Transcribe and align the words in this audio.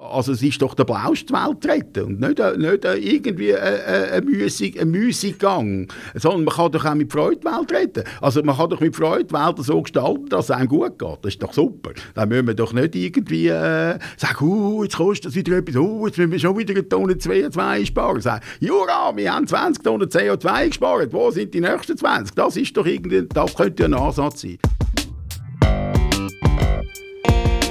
Also 0.00 0.32
es 0.32 0.42
ist 0.42 0.62
doch 0.62 0.72
der 0.72 0.84
blauste 0.84 1.34
Welt 1.34 1.62
retten 1.66 2.04
und 2.04 2.20
nicht, 2.20 2.38
nicht 2.38 2.84
irgendwie 2.84 3.54
ein, 3.54 4.10
ein, 4.12 4.24
Müßig, 4.24 4.82
Müßiggang, 4.82 5.88
sondern 6.14 6.44
man 6.44 6.54
kann 6.54 6.72
doch 6.72 6.86
auch 6.86 6.94
mit 6.94 7.12
Freude 7.12 7.36
die 7.36 7.44
Welt 7.44 7.70
retten. 7.70 8.04
Also 8.22 8.42
man 8.42 8.56
kann 8.56 8.70
doch 8.70 8.80
mit 8.80 8.96
Freude 8.96 9.26
die 9.26 9.34
Welt 9.34 9.58
so 9.58 9.82
gestalten, 9.82 10.30
dass 10.30 10.46
es 10.46 10.52
einem 10.52 10.68
gut 10.68 10.98
geht. 10.98 11.18
Das 11.20 11.34
ist 11.34 11.42
doch 11.42 11.52
super. 11.52 11.90
Dann 12.14 12.30
müssen 12.30 12.46
wir 12.46 12.54
doch 12.54 12.72
nicht 12.72 12.96
irgendwie 12.96 13.48
äh, 13.48 13.98
sagen, 14.16 14.42
uh, 14.42 14.84
jetzt 14.84 14.96
kostet 14.96 15.26
das 15.26 15.34
wieder 15.34 15.58
etwas, 15.58 15.76
uh, 15.76 16.06
jetzt 16.06 16.16
müssen 16.16 16.32
wir 16.32 16.38
schon 16.38 16.56
wieder 16.56 16.72
eine 16.72 16.88
Tonne 16.88 17.12
CO2 17.12 17.84
sparen. 17.84 18.22
Sagen, 18.22 18.42
Jura, 18.58 19.14
wir 19.14 19.34
haben 19.34 19.46
20 19.46 19.84
Tonnen 19.84 20.08
CO2 20.08 20.68
gespart, 20.68 21.12
wo 21.12 21.30
sind 21.30 21.52
die 21.52 21.60
nächsten 21.60 21.98
20? 21.98 22.34
Das 22.34 22.56
ist 22.56 22.74
doch 22.74 22.86
irgendwie, 22.86 23.26
das 23.28 23.54
könnte 23.54 23.84
ein 23.84 23.92
Ansatz 23.92 24.40
sein. 24.40 24.56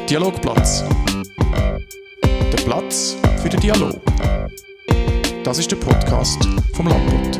Dialogplatz 0.07 0.83
der 2.51 2.63
Platz 2.63 3.15
für 3.41 3.49
den 3.49 3.59
Dialog. 3.59 4.01
Das 5.43 5.59
ist 5.59 5.71
der 5.71 5.75
Podcast 5.77 6.43
vom 6.73 6.87
Landbund. 6.87 7.37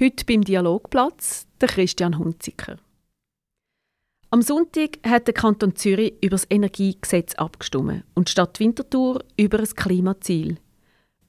Heute 0.00 0.24
beim 0.26 0.42
Dialogplatz 0.42 1.46
der 1.60 1.68
Christian 1.68 2.18
Hunziker. 2.18 2.78
Am 4.30 4.42
Sonntag 4.42 4.98
hat 5.06 5.28
der 5.28 5.34
Kanton 5.34 5.76
Zürich 5.76 6.14
über 6.20 6.30
das 6.30 6.46
Energiegesetz 6.50 7.34
abgestimmt 7.34 8.02
und 8.14 8.30
Stadt 8.30 8.58
Winterthur 8.58 9.22
über 9.36 9.60
ein 9.60 9.66
Klimaziel. 9.66 10.58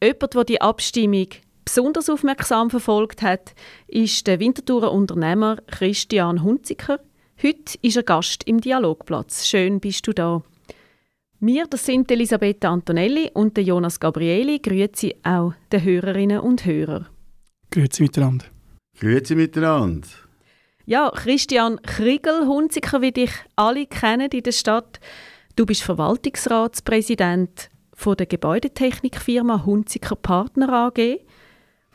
Jemand, 0.04 0.36
der 0.36 0.44
die 0.44 0.60
Abstimmung 0.60 1.28
besonders 1.64 2.10
aufmerksam 2.10 2.70
verfolgt 2.70 3.22
hat, 3.22 3.56
ist 3.88 4.28
der 4.28 4.42
Winterthurer 4.42 4.92
Unternehmer 4.92 5.62
Christian 5.68 6.44
Hunziker. 6.44 7.00
Heute 7.42 7.78
ist 7.82 7.96
er 7.96 8.04
Gast 8.04 8.44
im 8.44 8.60
Dialogplatz. 8.60 9.46
Schön 9.48 9.80
bist 9.80 10.06
du 10.06 10.12
da. 10.12 10.44
Wir, 11.40 11.68
das 11.68 11.86
sind 11.86 12.12
Elisabetta 12.12 12.70
Antonelli 12.70 13.32
und 13.34 13.58
Jonas 13.58 13.98
Gabrieli. 13.98 14.60
Grüezi 14.60 15.16
auch 15.24 15.54
den 15.72 15.84
Hörerinnen 15.86 16.40
und 16.40 16.66
Hörer. 16.66 17.08
Grüezi 17.72 18.04
miteinander. 18.04 18.48
Grüezi 19.00 19.36
miteinander. 19.36 20.08
Ja, 20.86 21.12
Christian 21.12 21.82
Kriegel, 21.82 22.46
Hunziker, 22.46 23.02
wie 23.02 23.14
dich 23.14 23.32
alle 23.56 23.86
kennen 23.86 24.30
in 24.32 24.44
der 24.44 24.52
Stadt. 24.52 25.00
Du 25.56 25.66
bist 25.66 25.84
Verwaltungsratspräsident 25.84 27.70
von 28.04 28.18
der 28.18 28.26
Gebäudetechnikfirma 28.26 29.66
Hunziker 29.66 30.18
Partner 30.18 30.74
AG 30.74 31.22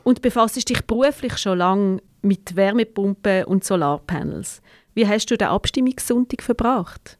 und 0.04 0.22
befasst 0.22 0.66
dich 0.66 0.86
beruflich 0.86 1.36
schon 1.36 1.58
lange 1.58 2.02
mit 2.22 2.56
Wärmepumpen 2.56 3.44
und 3.44 3.62
Solarpanels. 3.62 4.62
Wie 4.94 5.06
hast 5.06 5.30
du 5.30 5.36
den 5.36 5.48
Abstimmungssonntag 5.48 6.42
verbracht? 6.42 7.18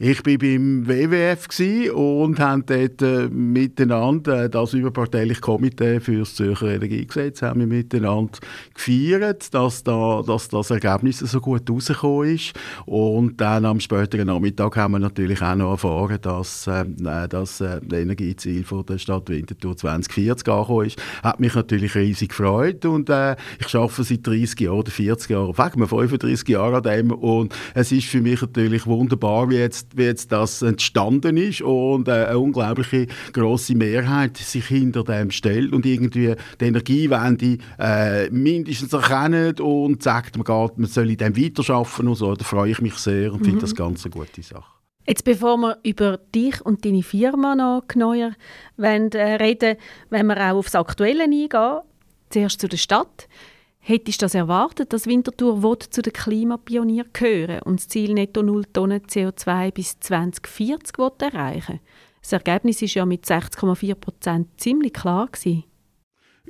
Ich 0.00 0.24
war 0.24 0.38
beim 0.38 0.86
WWF 0.86 1.48
und 1.92 2.38
haben 2.38 2.64
dort 2.64 3.02
äh, 3.02 3.28
miteinander 3.28 4.44
äh, 4.44 4.48
das 4.48 4.72
überparteiliche 4.72 5.40
Komitee 5.40 5.98
für 5.98 6.20
das 6.20 6.36
Zürcher 6.36 6.68
Energiegesetz 6.68 7.42
haben 7.42 7.58
wir 7.58 7.66
miteinander 7.66 8.38
gefeiert, 8.72 9.52
dass, 9.52 9.82
da, 9.82 10.22
dass 10.24 10.50
das 10.50 10.70
Ergebnis 10.70 11.18
so 11.18 11.40
gut 11.40 11.68
rausgekommen 11.68 12.36
ist. 12.36 12.52
Und 12.86 13.40
dann 13.40 13.64
am 13.64 13.80
späteren 13.80 14.28
Nachmittag 14.28 14.76
haben 14.76 14.92
wir 14.92 15.00
natürlich 15.00 15.42
auch 15.42 15.56
noch 15.56 15.72
erfahren, 15.72 16.18
dass 16.22 16.68
äh, 16.68 16.84
das 17.28 17.60
äh, 17.60 17.80
Energieziel 17.90 18.62
von 18.62 18.86
der 18.86 18.98
Stadt 18.98 19.28
Winterthur 19.28 19.76
2040 19.76 20.48
angekommen 20.48 20.86
ist. 20.86 21.02
Hat 21.24 21.40
mich 21.40 21.56
natürlich 21.56 21.96
riesig 21.96 22.28
gefreut 22.28 22.84
und 22.84 23.10
äh, 23.10 23.34
ich 23.58 23.74
arbeite 23.74 24.04
seit 24.04 24.24
30 24.24 24.60
Jahren 24.60 24.78
oder 24.78 24.92
40 24.92 25.28
Jahren, 25.28 25.58
wir 25.58 25.88
35 25.88 26.48
Jahren 26.48 26.74
an 26.76 26.82
dem 26.84 27.10
und 27.10 27.52
es 27.74 27.90
ist 27.90 28.06
für 28.06 28.20
mich 28.20 28.40
natürlich 28.40 28.86
wunderbar, 28.86 29.50
wie 29.50 29.56
jetzt 29.56 29.87
jetzt, 29.88 29.98
wie 29.98 30.02
jetzt 30.04 30.32
das 30.32 30.62
entstanden 30.62 31.36
ist 31.36 31.62
und 31.62 32.08
äh, 32.08 32.26
eine 32.26 32.38
unglaubliche 32.38 33.06
große 33.32 33.74
Mehrheit 33.74 34.36
sich 34.36 34.66
hinter 34.66 35.04
dem 35.04 35.30
stellt 35.30 35.72
und 35.72 35.86
irgendwie 35.86 36.34
die 36.60 36.64
Energiewende 36.64 37.58
äh, 37.78 38.30
mindestens 38.30 38.92
erkennt 38.92 39.60
und 39.60 40.02
sagt, 40.02 40.36
man, 40.36 40.44
geht, 40.44 40.78
man 40.78 40.88
soll 40.88 41.10
in 41.10 41.16
dem 41.16 41.36
weiterarbeiten 41.36 42.08
und 42.08 42.14
so. 42.16 42.34
Da 42.34 42.44
freue 42.44 42.70
ich 42.70 42.80
mich 42.80 42.94
sehr 42.94 43.32
und 43.32 43.40
mhm. 43.40 43.44
finde 43.44 43.60
das 43.60 43.74
ganz 43.74 44.04
eine 44.04 44.12
gute 44.12 44.42
Sache. 44.42 44.64
Jetzt, 45.06 45.24
bevor 45.24 45.56
wir 45.56 45.78
über 45.84 46.18
dich 46.34 46.60
und 46.64 46.84
deine 46.84 47.02
Firma 47.02 47.54
noch 47.54 47.84
genauer 47.88 48.32
wollen, 48.76 49.10
äh, 49.12 49.36
reden, 49.36 49.76
wenn 50.10 50.26
wir 50.26 50.36
auch 50.36 50.58
aufs 50.58 50.74
Aktuelle 50.74 51.24
eingehen, 51.24 51.80
zuerst 52.28 52.60
zu 52.60 52.68
der 52.68 52.76
Stadt. 52.76 53.26
Hättest 53.88 54.20
du 54.20 54.26
das 54.26 54.34
erwartet, 54.34 54.92
dass 54.92 55.06
Winterthur 55.06 55.80
zu 55.80 56.02
den 56.02 56.12
Klimapionieren 56.12 57.08
gehören 57.14 57.62
und 57.62 57.80
das 57.80 57.88
Ziel 57.88 58.12
netto 58.12 58.42
0 58.42 58.66
Tonnen 58.66 59.00
CO2 59.00 59.72
bis 59.72 59.98
2040 59.98 60.98
erreichen 61.20 61.80
Das 62.20 62.32
Ergebnis 62.32 62.82
war 62.82 62.88
ja 62.88 63.06
mit 63.06 63.24
60,4 63.24 63.94
Prozent 63.94 64.48
ziemlich 64.60 64.92
klar. 64.92 65.28
Gewesen 65.28 65.64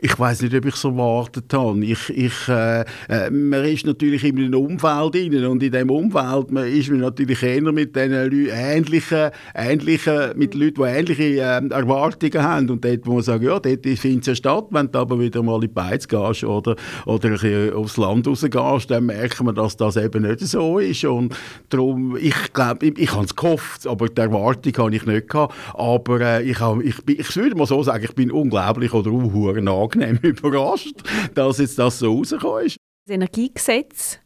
ich 0.01 0.19
weiß 0.19 0.43
nicht, 0.43 0.55
ob 0.55 0.65
ich 0.65 0.77
so 0.77 0.91
erwartet 0.91 1.53
habe. 1.53 1.85
Ich, 1.85 2.11
ich, 2.11 2.49
äh, 2.49 2.85
äh, 3.09 3.31
man 3.31 3.65
ist 3.65 3.87
natürlich 3.87 4.25
in 4.25 4.39
einem 4.39 4.55
Umfeld 4.55 5.15
drin 5.15 5.45
und 5.47 5.63
in 5.63 5.73
diesem 5.73 5.91
Umfeld 5.91 6.51
man 6.51 6.67
ist 6.67 6.91
man 6.91 7.01
natürlich 7.01 7.43
eher 7.43 7.73
mit 7.73 7.95
den 7.97 8.13
Leuten, 8.13 8.49
ähnlichen, 8.53 9.31
ähnlichen, 9.55 10.37
mit 10.37 10.55
Leuten, 10.55 10.83
die 10.83 10.89
ähnliche 10.89 11.23
äh, 11.41 11.69
Erwartungen 11.69 12.43
haben. 12.43 12.71
Und 12.71 12.85
dort, 12.85 13.07
wo 13.07 13.15
man 13.15 13.23
sagt, 13.23 13.43
ja, 13.43 13.59
dort 13.59 13.87
findet 13.87 14.21
es 14.21 14.27
ja 14.27 14.35
statt, 14.35 14.67
wenn 14.71 14.91
du 14.91 14.99
aber 14.99 15.19
wieder 15.19 15.43
mal 15.43 15.57
in 15.57 15.63
die 15.63 15.69
Beiz 15.69 16.07
gehst 16.07 16.45
oder, 16.45 16.77
oder 17.07 17.77
aufs 17.77 17.97
Land 17.97 18.27
rausgehst, 18.27 18.91
dann 18.91 19.07
merkt 19.07 19.43
man, 19.43 19.55
dass 19.55 19.77
das 19.77 19.97
eben 19.97 20.23
nicht 20.23 20.41
so 20.41 20.79
ist. 20.79 21.05
Und 21.05 21.35
darum, 21.69 22.17
ich 22.17 22.53
glaube, 22.53 22.87
ich, 22.87 22.99
ich 22.99 23.15
habe 23.15 23.25
es 23.25 23.35
gehofft, 23.35 23.87
aber 23.87 24.09
die 24.09 24.21
Erwartung 24.21 24.73
habe 24.79 24.95
ich 24.95 25.07
nicht 25.07 25.29
gehabt. 25.29 25.55
Aber 25.75 26.21
äh, 26.21 26.43
ich, 26.43 26.61
hab, 26.61 26.81
ich, 26.83 26.97
ich 27.07 27.37
würde 27.37 27.57
mal 27.57 27.67
so 27.67 27.83
sagen, 27.83 28.05
ich 28.05 28.15
bin 28.15 28.31
unglaublich 28.31 28.93
oder 28.93 29.11
unhuren 29.11 29.65
angenehm 29.89 30.17
überrascht, 30.23 30.97
dass 31.35 31.59
jetzt 31.59 31.79
das 31.79 31.99
so 31.99 32.15
rausgekommen 32.15 32.67
ist. 32.67 32.77
Das 33.07 33.15
Energiegesetz 33.15 34.19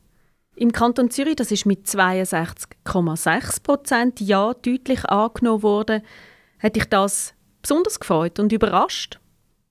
im 0.54 0.72
Kanton 0.72 1.10
Zürich, 1.10 1.36
das 1.36 1.50
ist 1.50 1.66
mit 1.66 1.86
62,6 1.86 3.62
Prozent 3.62 4.20
ja 4.20 4.52
deutlich 4.54 5.04
angenommen 5.06 5.62
worden. 5.62 6.02
Hat 6.58 6.76
dich 6.76 6.84
das 6.84 7.34
besonders 7.62 7.98
gefreut 7.98 8.38
und 8.38 8.52
überrascht? 8.52 9.18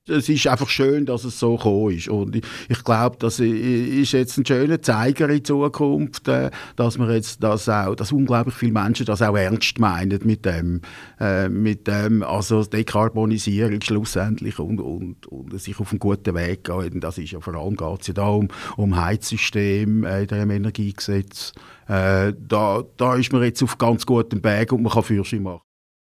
Es 0.08 0.30
ist 0.30 0.48
einfach 0.48 0.70
schön, 0.70 1.06
dass 1.06 1.24
es 1.24 1.40
so 1.40 1.58
gekommen 1.58 1.96
ist. 1.96 2.08
Und 2.10 2.36
ich, 2.36 2.44
ich 2.70 2.84
glaube, 2.84 3.18
das 3.20 3.40
ist 3.40 4.12
jetzt 4.14 4.38
ein 4.38 4.46
schöner 4.46 4.82
Zeiger 4.82 5.30
in 5.30 5.46
Zukunft, 5.46 6.28
äh, 6.28 6.50
dass 6.76 6.98
man 6.98 7.12
jetzt 7.12 7.44
das 7.44 7.70
auch, 7.70 7.96
dass 7.96 8.12
unglaublich 8.12 8.56
viele 8.56 8.72
Menschen 8.72 9.06
das 9.06 9.22
auch 9.22 9.36
ernst 9.36 9.80
meinen 9.80 10.20
mit 10.24 10.46
dem, 10.46 10.82
äh, 11.20 11.50
mit 11.50 11.88
dem, 11.88 12.24
also 12.24 12.64
Dekarbonisierung 12.64 13.82
schlussendlich 13.82 14.58
und, 14.58 14.82
und, 14.82 15.28
und 15.28 15.62
sich 15.62 15.80
auf 15.80 15.92
einen 15.92 16.00
guten 16.00 16.34
Weg 16.36 16.64
gehen. 16.64 17.00
Das 17.00 17.18
ist 17.18 17.32
ja 17.32 17.40
vor 17.40 17.56
allem 17.56 17.76
geht 17.76 18.02
es 18.02 18.08
ja 18.08 18.14
da 18.14 18.28
um, 18.28 18.48
um 18.78 19.00
Heizsystem 19.00 20.04
äh, 20.04 20.22
in 20.22 20.28
dem 20.28 20.50
Energiegesetz. 20.50 21.54
Äh, 21.88 22.34
da, 22.40 22.84
da 22.98 23.16
ist 23.16 23.32
man 23.32 23.44
jetzt 23.44 23.62
auf 23.62 23.78
ganz 23.78 24.06
gutem 24.06 24.44
Weg 24.44 24.72
und 24.72 24.82
man 24.82 24.92
kann 24.92 25.04
Fürsche 25.04 25.40
machen. 25.40 25.62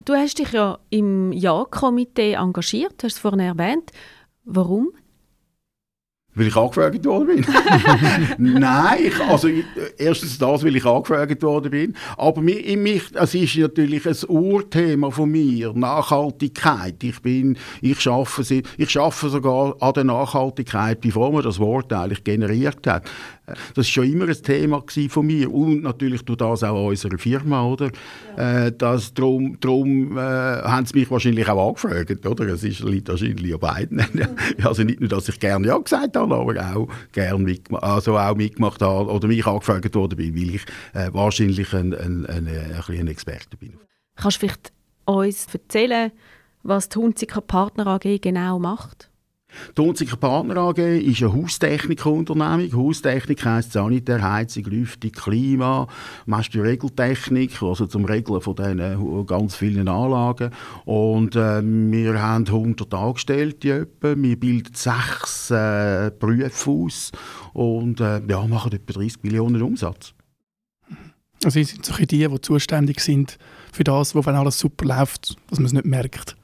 Du 0.04 0.14
hast 0.14 0.38
dich 0.38 0.50
ja 0.52 0.78
im 0.90 1.32
Ja-Komitee 1.32 2.32
engagiert, 2.32 2.94
hast 3.02 3.14
es 3.14 3.18
vorhin 3.18 3.40
erwähnt. 3.40 3.92
Warum? 4.44 4.92
Weil 6.34 6.46
ich 6.46 6.56
angefragt 6.56 7.04
worden 7.04 7.26
bin. 7.26 7.46
Nein, 8.58 8.98
ich, 9.04 9.20
also 9.20 9.48
erstens 9.98 10.38
das, 10.38 10.64
weil 10.64 10.76
ich 10.76 10.86
angefragt 10.86 11.42
worden 11.42 11.70
bin. 11.70 11.94
Aber 12.16 12.40
mich, 12.40 12.74
mich, 12.76 13.02
es 13.12 13.34
ist 13.34 13.56
natürlich 13.58 14.06
ein 14.08 14.16
Urthema 14.28 15.10
von 15.10 15.30
mir, 15.30 15.74
Nachhaltigkeit. 15.74 17.04
Ich 17.04 17.20
bin, 17.20 17.58
ich 17.82 18.00
schaffe, 18.00 18.62
ich 18.78 18.90
schaffe 18.90 19.28
sogar 19.28 19.76
an 19.80 19.92
der 19.92 20.04
Nachhaltigkeit, 20.04 21.02
bevor 21.02 21.32
man 21.32 21.42
das 21.42 21.58
Wort 21.58 21.92
eigentlich 21.92 22.24
generiert 22.24 22.86
hat. 22.86 23.04
Das 23.46 23.76
war 23.76 23.84
schon 23.84 24.04
immer 24.04 24.28
ein 24.28 24.42
Thema 24.42 24.84
von 25.08 25.26
mir 25.26 25.52
und 25.52 25.82
natürlich 25.82 26.22
tut 26.24 26.40
das 26.40 26.62
auch 26.62 26.78
an 26.78 26.86
unserer 26.86 27.18
Firma, 27.18 27.64
oder? 27.64 27.90
Ja. 28.36 28.66
Äh, 28.66 28.72
das, 28.72 29.12
darum 29.12 29.58
darum 29.60 30.16
äh, 30.16 30.20
haben 30.20 30.86
sie 30.86 31.00
mich 31.00 31.10
wahrscheinlich 31.10 31.48
auch 31.48 31.68
angefragt, 31.68 32.24
oder? 32.24 32.46
Es 32.46 32.62
ist, 32.62 32.80
liegt 32.80 33.08
wahrscheinlich 33.08 33.52
an 33.52 33.60
beiden. 33.60 34.00
also 34.62 34.84
nicht 34.84 35.00
nur, 35.00 35.08
dass 35.08 35.28
ich 35.28 35.40
gerne 35.40 35.66
Ja 35.66 35.76
gesagt 35.76 36.16
habe, 36.16 36.34
aber 36.34 36.76
auch 36.76 36.88
gerne 37.10 37.42
mitgemacht, 37.42 37.82
also 37.82 38.16
auch 38.16 38.36
mitgemacht 38.36 38.80
habe 38.80 39.10
oder 39.10 39.26
mich 39.26 39.44
angefragt 39.44 39.94
worden 39.94 40.16
bin, 40.16 40.36
weil 40.36 40.54
ich 40.54 40.62
äh, 40.94 41.12
wahrscheinlich 41.12 41.72
ein, 41.74 41.94
ein, 41.94 42.26
ein, 42.26 42.46
ein, 42.46 42.84
ein 42.88 43.08
Experte 43.08 43.56
bin. 43.56 43.74
Kannst 44.14 44.36
du 44.36 44.46
vielleicht 44.46 44.72
uns 45.04 45.46
erzählen, 45.52 46.12
was 46.62 46.88
die 46.88 46.98
Hunziker 46.98 47.40
Partner 47.40 47.88
AG 47.88 48.20
genau 48.20 48.60
macht? 48.60 49.11
Die 49.76 49.82
Hunziker 49.82 50.16
Partner 50.16 50.56
AG 50.58 50.78
ist 50.78 51.22
eine 51.22 51.32
Haustechnikunternehmung. 51.32 52.72
Haustechnik 52.72 53.44
heisst 53.44 53.72
Sanitär, 53.72 54.22
Heizung, 54.22 54.64
Lüftung, 54.64 55.12
Klima, 55.12 55.88
meist 56.26 56.54
die 56.54 56.60
Regeltechnik, 56.60 57.62
also 57.62 57.86
zum 57.86 58.04
Regeln 58.04 58.40
von 58.40 58.56
diesen 58.56 59.26
ganz 59.26 59.54
vielen 59.54 59.88
Anlagen. 59.88 60.50
Und 60.84 61.36
äh, 61.36 61.62
wir 61.62 62.22
haben 62.22 62.46
100 62.46 62.92
Angestellte 62.94 63.80
etwa. 63.82 64.14
Wir 64.16 64.38
bilden 64.38 64.74
sechs 64.74 65.50
äh, 65.50 66.10
Berufe 66.18 66.70
aus 66.70 67.12
und 67.52 68.00
äh, 68.00 68.20
ja, 68.26 68.46
machen 68.46 68.72
etwa 68.72 68.92
30 68.92 69.22
Millionen 69.22 69.62
Umsatz. 69.62 70.14
Also 71.44 71.58
Sie 71.58 71.64
sind 71.64 71.84
so 71.84 71.94
die, 71.94 72.06
die 72.06 72.40
zuständig 72.40 73.00
sind 73.00 73.38
für 73.72 73.84
das, 73.84 74.14
wo 74.14 74.24
wenn 74.24 74.36
alles 74.36 74.58
super 74.58 74.84
läuft, 74.84 75.36
dass 75.50 75.58
man 75.58 75.66
es 75.66 75.72
nicht 75.72 75.86
merkt. 75.86 76.36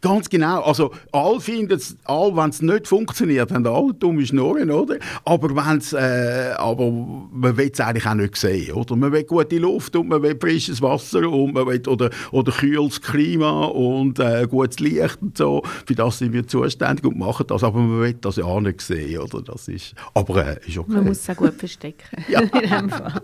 Ganz 0.00 0.28
genau. 0.28 0.62
Also, 0.62 0.92
alle 1.12 1.40
finden 1.40 1.76
es, 1.76 1.96
all, 2.04 2.34
wenn 2.36 2.50
es 2.50 2.62
nicht 2.62 2.86
funktioniert, 2.86 3.50
haben 3.52 3.66
alle 3.66 3.94
dumme 3.94 4.24
Schnurren, 4.26 4.70
oder? 4.70 4.96
Aber, 5.24 5.54
wenn's, 5.54 5.92
äh, 5.92 6.52
aber 6.56 6.90
man 6.90 7.56
will 7.56 7.70
es 7.72 7.80
eigentlich 7.80 8.06
auch 8.06 8.14
nicht 8.14 8.36
sehen, 8.36 8.72
oder? 8.74 8.96
Man 8.96 9.12
will 9.12 9.24
gute 9.24 9.58
Luft 9.58 9.96
und 9.96 10.08
man 10.08 10.22
will 10.22 10.36
frisches 10.38 10.82
Wasser 10.82 11.28
und 11.28 11.54
man 11.54 11.66
will, 11.66 11.82
oder, 11.86 12.10
oder 12.32 12.52
kühles 12.52 13.00
Klima 13.00 13.66
und 13.66 14.18
äh, 14.18 14.46
gutes 14.48 14.78
Licht 14.80 15.18
und 15.22 15.36
so. 15.36 15.62
Für 15.86 15.94
das 15.94 16.18
sind 16.18 16.32
wir 16.32 16.46
zuständig 16.46 17.04
und 17.04 17.18
machen 17.18 17.46
das, 17.46 17.62
aber 17.64 17.78
man 17.78 18.00
will 18.00 18.14
das 18.14 18.36
ja 18.36 18.44
auch 18.44 18.60
nicht 18.60 18.80
sehen, 18.80 19.20
oder? 19.20 19.42
Das 19.42 19.68
ist, 19.68 19.94
aber 20.14 20.46
äh, 20.46 20.60
ist 20.66 20.78
okay. 20.78 20.92
Man 20.92 21.04
muss 21.06 21.18
es 21.20 21.30
auch 21.30 21.36
gut 21.36 21.54
verstecken, 21.54 22.24
ja. 22.28 22.40
in 22.60 22.70
dem 22.70 22.90
Fall. 22.90 23.22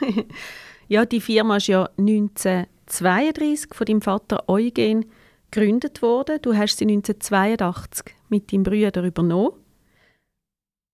ja, 0.88 1.04
die 1.04 1.20
Firma 1.20 1.56
ist 1.56 1.66
ja 1.68 1.88
1932 1.98 3.74
von 3.74 3.86
deinem 3.86 4.02
Vater 4.02 4.48
Eugen 4.48 5.06
gegründet 5.50 6.02
worden. 6.02 6.38
Du 6.42 6.54
hast 6.54 6.78
sie 6.78 6.84
1982 6.84 8.14
mit 8.28 8.52
deinem 8.52 8.62
Bruder 8.62 9.02
übernommen. 9.04 9.52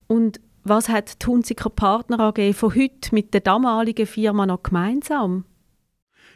Und 0.07 0.39
was 0.63 0.89
hat 0.89 1.21
die 1.21 1.27
Hunziker 1.27 1.69
Partner 1.69 2.19
AG 2.19 2.53
von 2.53 2.75
heute 2.75 3.13
mit 3.13 3.33
der 3.33 3.41
damaligen 3.41 4.05
Firma 4.05 4.45
noch 4.45 4.63
gemeinsam? 4.63 5.45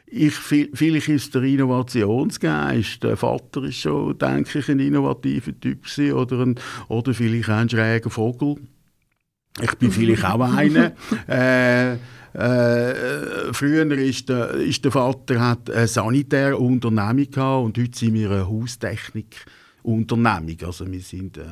Ich, 0.06 0.34
vielleicht 0.34 1.08
ist 1.08 1.34
der 1.34 1.44
Innovationsgeist. 1.44 3.02
Der 3.04 3.16
Vater 3.16 3.64
ist 3.64 3.78
schon, 3.78 4.18
denke 4.18 4.60
ich, 4.60 4.70
ein 4.70 4.80
innovativer 4.80 5.58
Typ 5.58 5.86
oder, 6.14 6.40
ein, 6.42 6.56
oder 6.90 7.14
vielleicht 7.14 7.50
ein 7.50 7.70
schräger 7.70 8.10
Vogel. 8.10 8.58
Ich 9.60 9.76
bin 9.76 9.92
vielleicht 9.92 10.26
auch 10.26 10.42
einer. 10.42 10.94
Äh, 11.28 11.98
äh, 12.34 13.52
früher 13.52 13.92
ist 13.92 14.30
der, 14.30 14.52
ist 14.52 14.86
der 14.86 14.92
Vater 14.92 15.42
hat 15.42 15.70
eine 15.70 15.88
sanitäre 15.88 16.58
Unternehmung 16.58 17.30
gehabt 17.30 17.66
und 17.66 17.78
heute 17.78 17.98
sind 17.98 18.14
wir 18.14 18.32
eine 18.32 18.48
Haustechnik. 18.48 19.46
Unternehmung. 19.84 20.58
Also 20.64 20.90
wir, 20.92 21.00
sind, 21.00 21.38
äh, 21.38 21.44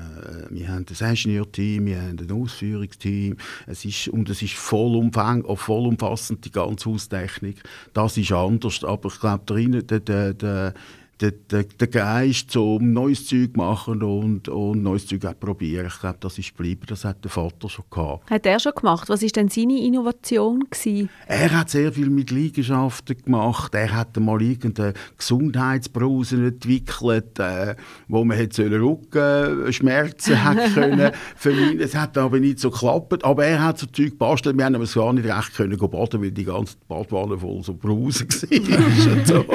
wir 0.50 0.68
haben 0.68 0.86
ein 0.88 1.10
Ingenieurteam, 1.10 1.86
wir 1.88 2.02
haben 2.02 2.20
ein 2.20 2.32
Ausführungsteam 2.32 3.38
es 3.66 3.86
ist, 3.86 4.08
und 4.10 4.30
es 4.30 4.42
ist 4.42 4.54
vollumfang, 4.54 5.44
vollumfassend 5.56 6.46
die 6.46 6.52
ganze 6.52 6.90
Haustechnik. 6.90 7.64
Das 7.94 8.18
ist 8.18 8.32
anders, 8.32 8.84
aber 8.84 9.10
ich 9.10 9.20
glaube, 9.20 9.82
der, 9.82 10.00
der, 10.00 10.34
der, 10.34 10.74
der, 11.22 11.32
der, 11.32 11.64
der 11.64 11.88
Geist, 11.88 12.56
um 12.56 12.94
neues 12.94 13.28
Zeug 13.28 13.58
machen 13.58 14.02
und, 14.02 14.48
und 14.48 14.84
neues 14.84 15.06
Zeug 15.06 15.26
auch 15.26 15.38
probieren. 15.38 15.88
Ich 15.88 16.00
glaube, 16.00 16.18
das 16.22 16.38
ist 16.38 16.56
geblieben. 16.56 16.84
Das 16.88 17.04
hat 17.04 17.24
der 17.24 17.32
Vater 17.32 17.68
schon 17.68 17.86
gehabt. 17.90 18.30
Hat 18.30 18.46
er 18.46 18.60
schon 18.60 18.72
gemacht? 18.74 19.10
Was 19.10 19.22
war 19.22 19.30
denn 19.30 19.50
seine 19.50 19.82
Innovation? 19.82 20.64
Gewesen? 20.70 21.10
Er 21.28 21.52
hat 21.52 21.70
sehr 21.70 21.92
viel 21.92 22.10
mit 22.10 22.32
Liegenschaften 22.32 23.18
gemacht. 23.18 23.76
Er 23.76 23.94
hat 23.94 24.18
mal 24.18 24.42
irgendeine 24.42 24.94
Gesundheitsbrause 25.18 26.38
entwickelt, 26.38 27.38
äh, 27.40 27.76
wo 28.08 28.24
man 28.24 28.38
hätte 28.38 28.70
Rückenschmerzen 28.72 30.44
hat 30.44 30.74
können 30.74 31.12
vermeiden. 31.36 31.82
Es 31.82 31.96
hat 31.96 32.18
aber 32.18 32.40
nicht 32.40 32.60
so 32.60 32.72
geklappt. 32.72 33.26
Aber 33.26 33.46
er 33.46 33.62
hat 33.62 33.80
so 33.80 33.88
Zeug 33.88 34.12
gebastelt. 34.12 34.58
Wir 34.58 34.66
haben 34.66 34.76
aber 34.76 34.86
gar 34.86 35.12
nicht 35.12 35.28
recht 35.28 35.54
können 35.56 35.78
baden, 35.78 36.22
weil 36.22 36.32
die 36.32 36.46
ganze 36.46 36.78
Badwanne 36.88 37.38
voll 37.38 37.62
so 37.64 37.74
Brause 37.74 38.26
war. 38.30 39.26
so. 39.26 39.46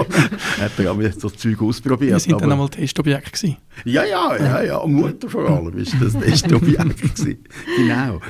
hat 0.61 0.79
er 0.79 1.13
so 1.13 1.31
Zeug 1.31 1.54
Zeug 1.57 1.69
ausprobiert. 1.69 2.13
Wir 2.13 2.19
sind 2.19 2.41
dann 2.41 2.53
einmal 2.53 2.69
Testobjekt 2.69 3.33
gewesen. 3.33 3.57
Ja, 3.85 4.05
ja, 4.05 4.37
ja, 4.37 4.63
ja. 4.63 4.87
Mutter 4.87 5.29
vor 5.29 5.49
allem 5.49 5.77
ist 5.79 5.95
das 6.01 6.13
Testobjekt 6.13 7.01
gewesen. 7.01 7.45
Genau. 7.77 8.21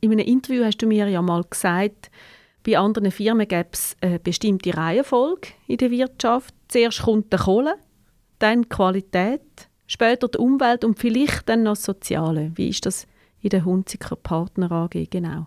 In 0.00 0.12
einem 0.12 0.26
Interview 0.26 0.64
hast 0.64 0.78
du 0.78 0.86
mir 0.86 1.08
ja 1.08 1.20
mal 1.22 1.44
gesagt, 1.48 2.10
bei 2.64 2.78
anderen 2.78 3.10
Firmen 3.10 3.48
gäbe 3.48 3.70
es 3.72 3.96
eine 4.00 4.18
bestimmte 4.18 4.76
Reihenfolge 4.76 5.48
in 5.66 5.78
der 5.78 5.90
Wirtschaft. 5.90 6.54
Zuerst 6.68 7.02
kommt 7.02 7.32
die 7.32 7.36
Kohle, 7.36 7.74
dann 8.38 8.62
die 8.62 8.68
Qualität, 8.68 9.40
später 9.86 10.28
die 10.28 10.38
Umwelt 10.38 10.84
und 10.84 10.98
vielleicht 10.98 11.48
dann 11.48 11.64
noch 11.64 11.72
das 11.72 11.84
Soziale. 11.84 12.52
Wie 12.54 12.68
ist 12.68 12.86
das 12.86 13.06
in 13.40 13.50
der 13.50 13.64
Hunziker 13.64 14.16
Partner 14.16 14.70
AG 14.70 15.08
genau? 15.10 15.46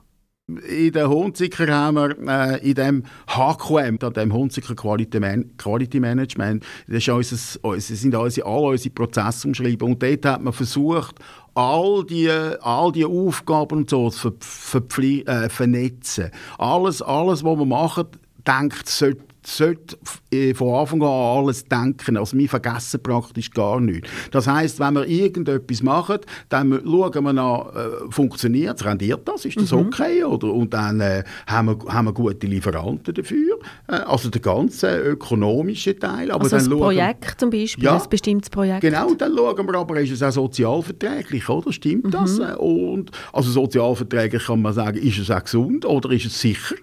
In 0.58 0.92
den 0.92 1.08
Hunziker 1.08 1.68
haben 1.74 1.96
wir 1.96 2.16
äh, 2.28 2.70
in 2.70 2.76
dem 2.76 3.04
HQM, 3.28 3.98
dem 3.98 4.34
Hunziker 4.34 4.76
Quality, 4.76 5.20
Man 5.20 5.58
Quality 5.58 6.00
Management, 6.00 6.66
das 6.88 7.08
unser, 7.08 7.38
unser, 7.62 7.96
sind 7.96 8.16
unsere, 8.16 8.48
alle 8.48 8.68
unsere 8.68 8.94
Prozesse 8.94 9.48
umschrieben 9.48 9.92
und 9.92 10.04
dort 10.04 10.26
hat 10.26 10.42
man 10.42 10.54
versucht, 10.54 11.16
all 11.54 12.06
die, 12.06 12.30
all 12.30 12.92
die 12.92 13.06
Aufgaben 13.06 13.80
und 13.80 13.90
so 13.90 14.10
zu 14.10 14.34
ver, 14.40 14.84
ver, 14.88 15.04
äh, 15.04 15.50
vernetzen. 15.50 16.32
Alles, 16.58 17.02
alles, 17.02 17.44
was 17.44 17.58
wir 17.58 17.66
machen, 17.66 18.08
denkt, 18.48 18.88
sollte 18.88 19.31
sollte 19.46 19.98
äh, 20.32 20.54
von 20.54 20.74
Anfang 20.76 21.02
an 21.02 21.08
alles 21.08 21.66
denken. 21.66 22.18
Also 22.18 22.38
wir 22.38 22.50
vergessen 22.50 23.02
praktisch 23.02 23.52
gar 23.52 23.80
nichts. 23.80 24.10
Das 24.32 24.48
heißt, 24.48 24.80
wenn 24.80 24.94
wir 24.94 25.08
irgendetwas 25.08 25.82
machen, 25.82 26.20
dann 26.50 26.82
schauen 26.84 27.24
wir 27.24 27.34
nach, 27.34 27.74
äh, 27.76 28.10
funktioniert 28.10 28.80
es, 28.80 28.86
rendiert 28.86 29.28
das, 29.28 29.46
ist 29.46 29.60
das 29.60 29.72
mhm. 29.72 29.88
okay? 29.88 30.24
Oder, 30.24 30.54
und 30.54 30.74
dann 30.74 31.02
äh, 31.02 31.24
haben, 31.48 31.68
wir, 31.68 31.94
haben 31.94 32.06
wir 32.06 32.14
gute 32.14 32.48
Lieferanten 32.48 33.14
dafür. 33.14 33.60
Äh, 33.88 33.96
also 33.96 34.30
der 34.30 34.42
ganze 34.42 35.00
ökonomische 35.00 35.98
Teil. 35.98 36.32
Aber 36.32 36.44
also 36.44 36.58
dann 36.58 36.72
ein 36.72 36.80
Projekt 36.80 37.40
zum 37.40 37.50
Beispiel, 37.50 37.84
ja, 37.84 37.98
ein 37.98 38.10
bestimmtes 38.10 38.50
Projekt. 38.50 38.82
Genau, 38.82 39.14
dann 39.16 39.36
schauen 39.36 39.68
wir 39.68 39.76
aber, 39.76 40.00
ist 40.02 40.12
es 40.12 40.24
auch 40.24 40.32
sozialverträglich, 40.32 41.50
oder? 41.50 41.72
Stimmt 41.72 42.06
mhm. 42.06 42.12
das? 42.12 42.40
Und, 42.58 43.12
also 43.34 43.52
sozialverträglich 43.52 44.46
kann 44.46 44.62
man 44.62 44.74
sagen, 44.74 44.98
ist 44.98 45.18
es 45.18 45.32
auch 45.32 45.44
gesund 45.44 45.86
oder 45.86 46.12
ist 46.12 46.26
es 46.26 46.40
sicher? 46.40 46.76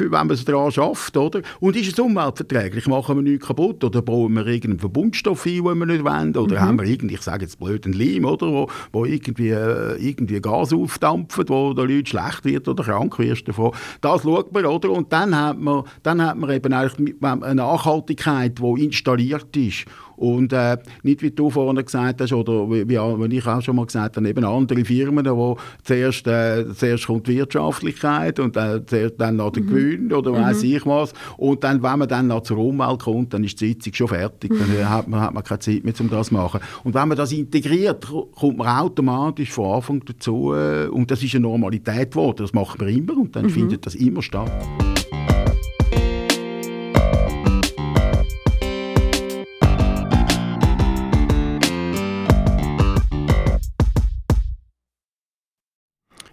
Wenn 0.00 0.10
man 0.10 0.30
es 0.30 0.44
daran 0.44 0.70
schafft. 0.70 1.16
Oder? 1.16 1.42
Und 1.60 1.76
ist 1.76 1.92
es 1.92 1.98
umweltverträglich? 1.98 2.86
Machen 2.86 3.16
wir 3.16 3.22
nichts 3.22 3.46
kaputt? 3.46 3.82
Oder 3.84 4.02
bauen 4.02 4.34
wir 4.34 4.46
irgendeinen 4.46 4.80
Verbundstoff 4.80 5.46
ein, 5.46 5.64
den 5.64 5.78
wir 5.78 5.86
nicht 5.86 6.04
wollen? 6.04 6.36
Oder 6.36 6.56
mhm. 6.56 6.60
haben 6.60 6.78
wir 6.78 6.86
irgendwie, 6.86 7.14
ich 7.14 7.22
sage 7.22 7.44
jetzt 7.44 7.58
blöd, 7.58 7.84
einen 7.84 7.94
Leim, 7.94 8.24
oder? 8.24 8.46
Wo, 8.46 8.68
wo 8.92 9.04
irgendwie, 9.04 9.50
äh, 9.50 9.96
irgendwie 9.96 10.40
Gas 10.40 10.72
aufdampft, 10.72 11.48
wo 11.48 11.72
den 11.72 11.88
Leuten 11.88 12.06
schlecht 12.06 12.44
wird 12.44 12.68
oder 12.68 12.84
krank 12.84 13.18
wirst 13.18 13.48
davon. 13.48 13.72
Das 14.00 14.22
schaut 14.22 14.52
man, 14.52 14.66
oder? 14.66 14.90
Und 14.90 15.12
dann 15.12 15.36
hat 15.36 15.58
man, 15.58 15.84
dann 16.02 16.22
hat 16.22 16.36
man 16.36 16.50
eben 16.50 16.72
eigentlich 16.72 17.16
eine 17.20 17.54
Nachhaltigkeit, 17.54 18.58
die 18.58 18.84
installiert 18.84 19.56
ist. 19.56 19.84
Und 20.16 20.52
äh, 20.52 20.78
nicht 21.02 21.22
wie 21.22 21.30
du 21.30 21.50
vorhin 21.50 21.82
gesagt 21.84 22.20
hast, 22.20 22.32
oder 22.32 22.70
wie, 22.70 22.88
wie 22.88 23.36
ich 23.36 23.46
auch 23.46 23.62
schon 23.62 23.76
mal 23.76 23.86
gesagt 23.86 24.16
habe, 24.16 24.28
eben 24.28 24.44
andere 24.44 24.84
Firmen, 24.84 25.26
wo 25.26 25.56
zuerst, 25.84 26.26
äh, 26.26 26.64
zuerst 26.74 27.06
kommt 27.06 27.26
die 27.26 27.36
Wirtschaftlichkeit 27.36 28.38
und 28.40 28.56
äh, 28.56 28.84
zuerst 28.84 29.14
dann 29.18 29.36
noch 29.36 29.52
der 29.52 29.62
mhm. 29.62 29.68
Gewinn 29.68 30.12
oder 30.12 30.32
mhm. 30.32 30.36
weiß 30.36 30.62
ich 30.62 30.84
was. 30.86 31.12
Und 31.36 31.64
dann, 31.64 31.82
wenn 31.82 31.98
man 31.98 32.08
dann 32.08 32.28
noch 32.28 32.42
zur 32.42 32.58
Umwelt 32.58 33.02
kommt, 33.02 33.34
dann 33.34 33.44
ist 33.44 33.60
die 33.60 33.68
Sitzung 33.68 33.94
schon 33.94 34.08
fertig. 34.08 34.50
Mhm. 34.50 34.58
Dann 34.58 34.90
hat 34.90 35.08
man, 35.08 35.20
hat 35.20 35.34
man 35.34 35.44
keine 35.44 35.60
Zeit 35.60 35.84
mehr, 35.84 35.94
um 36.00 36.10
das 36.10 36.28
zu 36.28 36.34
machen. 36.34 36.60
Und 36.84 36.94
wenn 36.94 37.08
man 37.08 37.16
das 37.16 37.32
integriert, 37.32 38.06
kommt 38.34 38.58
man 38.58 38.68
automatisch 38.68 39.50
von 39.50 39.76
Anfang 39.76 40.02
dazu. 40.04 40.54
Äh, 40.54 40.86
und 40.88 41.10
das 41.10 41.22
ist 41.22 41.34
eine 41.34 41.42
Normalität 41.42 42.12
geworden. 42.12 42.38
Das 42.38 42.52
macht 42.52 42.80
man 42.80 42.88
immer 42.88 43.16
und 43.16 43.36
dann 43.36 43.46
mhm. 43.46 43.50
findet 43.50 43.86
das 43.86 43.94
immer 43.94 44.22
statt. 44.22 44.50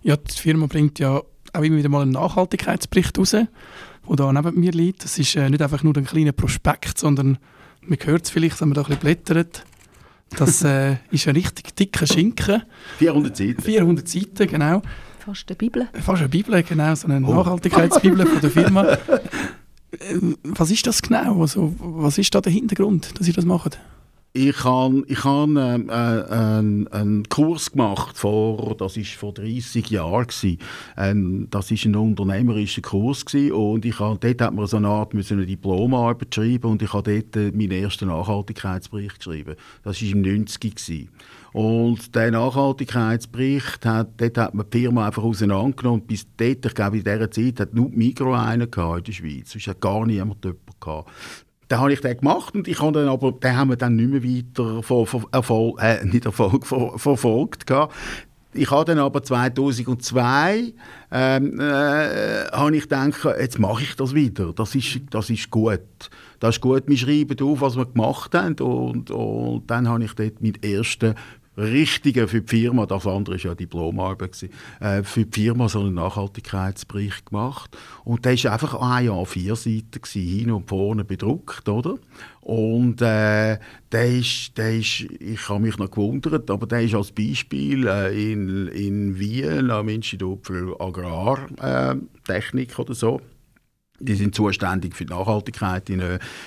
Ja, 0.03 0.17
die 0.17 0.37
Firma 0.37 0.67
bringt 0.67 0.99
ja 0.99 1.21
auch 1.53 1.61
immer 1.61 1.77
wieder 1.77 1.89
mal 1.89 2.01
einen 2.01 2.11
Nachhaltigkeitsbericht 2.11 3.17
raus, 3.17 3.31
der 3.31 3.47
da 4.09 4.33
neben 4.33 4.59
mir 4.59 4.71
liegt. 4.71 5.03
Das 5.03 5.17
ist 5.17 5.35
äh, 5.35 5.49
nicht 5.49 5.61
einfach 5.61 5.83
nur 5.83 5.95
ein 5.95 6.05
kleiner 6.05 6.33
Prospekt, 6.33 6.99
sondern 6.99 7.37
man 7.81 7.97
hört 8.03 8.25
es 8.25 8.29
vielleicht, 8.29 8.59
wenn 8.61 8.69
man 8.69 8.75
da 8.75 8.81
ein 8.81 8.87
bisschen 8.87 9.01
blättert. 9.01 9.65
Das 10.37 10.63
äh, 10.63 10.97
ist 11.11 11.27
ein 11.27 11.35
richtig 11.35 11.75
dicker 11.75 12.05
Schinken. 12.05 12.63
400 12.97 13.37
Seiten. 13.37 13.61
400 13.61 14.07
Seiten, 14.07 14.47
genau. 14.47 14.81
Fast 15.19 15.47
eine 15.47 15.55
Bibel. 15.55 15.87
Fast 16.01 16.21
eine 16.21 16.29
Bibel, 16.29 16.61
genau. 16.63 16.95
So 16.95 17.07
eine 17.07 17.25
oh. 17.25 17.33
Nachhaltigkeitsbibel 17.33 18.25
von 18.25 18.41
der 18.41 18.51
Firma. 18.51 18.97
Äh, 19.99 20.17
was 20.43 20.71
ist 20.71 20.87
das 20.87 21.03
genau? 21.03 21.41
Also, 21.41 21.75
was 21.77 22.17
ist 22.17 22.33
da 22.33 22.41
der 22.41 22.51
Hintergrund, 22.51 23.11
dass 23.19 23.27
ihr 23.27 23.33
das 23.35 23.45
macht? 23.45 23.77
Ich 24.35 24.63
habe 24.63 25.03
ich 25.05 25.23
hab, 25.23 25.49
äh, 25.49 25.75
äh, 25.75 26.57
einen, 26.57 27.29
Kurs 27.29 27.71
gemacht, 27.71 28.17
vor, 28.17 28.75
das 28.75 28.97
war 28.97 29.03
vor 29.03 29.31
30 29.31 29.91
Jahren. 29.91 30.25
Ähm, 30.97 31.47
das 31.51 31.69
war 31.69 31.77
ein 31.85 31.95
unternehmerischer 31.95 32.81
Kurs 32.81 33.23
und 33.31 33.85
ich 33.85 33.99
hab, 33.99 34.21
dort 34.21 34.41
hat 34.41 34.55
man 34.55 34.65
so 34.65 34.77
eine 34.77 34.87
Art 34.87 35.13
müssen 35.13 35.37
eine 35.37 35.45
Diplomarbeit 35.45 36.33
schreiben 36.33 36.71
und 36.71 36.81
ich 36.81 36.91
habe 36.93 37.13
dort 37.13 37.35
äh, 37.35 37.51
meinen 37.51 37.83
ersten 37.83 38.07
Nachhaltigkeitsbericht 38.07 39.19
geschrieben. 39.19 39.55
Das 39.83 40.01
war 40.01 40.09
im 40.09 40.21
90 40.21 40.75
gewesen. 40.75 41.09
Und 41.51 42.15
der 42.15 42.31
Nachhaltigkeitsbericht, 42.31 43.85
hat, 43.85 44.19
dort 44.19 44.37
hat 44.39 44.55
man 44.55 44.65
die 44.67 44.79
Firma 44.79 45.05
einfach 45.05 45.21
auseinandergenommen. 45.21 46.07
Bis 46.07 46.25
dort, 46.37 46.65
ich 46.65 46.73
glaube, 46.73 46.97
in 46.97 47.03
dieser 47.03 47.29
Zeit 47.29 47.59
hat 47.59 47.75
nur 47.75 47.91
Mikro 47.91 48.33
einen 48.33 48.63
in 48.63 49.03
der 49.03 49.11
Schweiz. 49.11 49.53
Es 49.53 49.67
hat 49.67 49.79
gar 49.79 50.07
niemand 50.07 50.43
jemanden 50.43 50.79
gehabt. 50.79 51.11
Dann 51.67 51.79
habe 51.79 51.93
ich 51.93 52.01
den 52.01 52.17
gemacht 52.17 52.55
und 52.55 52.67
ich 52.67 52.81
habe 52.81 52.91
dann 52.91 53.07
aber, 53.07 53.31
den 53.31 53.55
haben 53.55 53.69
wir 53.69 53.77
dann 53.77 53.95
nicht 53.95 54.09
mehr 54.09 54.23
weiter 54.23 54.83
ver, 54.83 55.05
ver, 55.05 55.23
Erfolg, 55.31 55.81
äh, 55.81 56.03
nicht 56.05 56.25
Erfolg, 56.25 56.65
ver, 56.65 56.97
verfolgt 56.97 57.67
gehabt. 57.67 57.93
Ich 58.55 58.69
habe 58.69 58.85
dann 58.85 58.99
aber 58.99 59.23
2002 59.23 60.73
ähm, 61.11 61.59
äh, 61.59 62.45
habe 62.51 62.75
ich 62.75 62.83
gedacht, 62.83 63.25
jetzt 63.39 63.59
mache 63.59 63.81
ich 63.81 63.95
das 63.95 64.13
wieder. 64.13 64.53
Das 64.53 64.75
ist, 64.75 64.99
das 65.09 65.29
ist 65.29 65.49
gut. 65.49 65.79
Das 66.39 66.55
ist 66.55 66.61
gut. 66.61 66.83
Wir 66.87 66.97
schreiben 66.97 67.39
auf, 67.41 67.61
was 67.61 67.75
wir 67.75 67.85
gemacht 67.85 68.35
haben 68.35 68.55
und, 68.59 69.09
und 69.09 69.63
dann 69.67 69.87
habe 69.87 70.03
ich 70.03 70.13
dort 70.13 70.41
mit 70.41 70.63
ersten 70.63 71.15
Richtige 71.57 72.27
für 72.27 72.41
die 72.41 72.47
Firma, 72.47 72.85
das 72.85 73.05
andere 73.05 73.35
war 73.35 73.43
ja 73.43 73.55
Diplomarbeit, 73.55 74.49
äh, 74.79 75.03
für 75.03 75.25
die 75.25 75.41
Firma 75.41 75.69
so 75.69 75.81
einen 75.81 75.93
Nachhaltigkeitsbericht 75.93 77.27
gemacht. 77.27 77.77
Und 78.03 78.25
der 78.25 78.43
war 78.43 78.53
einfach 78.53 78.73
ein 78.75 79.05
Jahr 79.05 79.25
vier 79.25 79.55
Seiten, 79.55 80.01
hin 80.13 80.51
und 80.51 80.67
vorne 80.67 81.03
bedruckt, 81.03 81.69
oder? 81.69 81.97
Und 82.41 83.01
äh, 83.01 83.59
der 83.91 84.17
ist, 84.17 84.57
der 84.57 84.75
ist, 84.75 85.01
ich 85.19 85.47
habe 85.47 85.61
mich 85.61 85.77
noch 85.77 85.91
gewundert, 85.91 86.49
aber 86.49 86.65
der 86.65 86.81
ist 86.81 86.95
als 86.95 87.11
Beispiel 87.11 87.87
äh, 87.87 88.31
in, 88.31 88.67
in 88.67 89.19
Wien 89.19 89.69
am 89.69 89.89
Institut 89.89 90.47
für 90.47 90.79
Agrartechnik 90.81 92.77
oder 92.79 92.93
so 92.93 93.21
die 94.03 94.15
sind 94.15 94.35
zuständig 94.35 94.95
für 94.95 95.05
die 95.05 95.13
Nachhaltigkeit 95.13 95.89
in, 95.89 96.01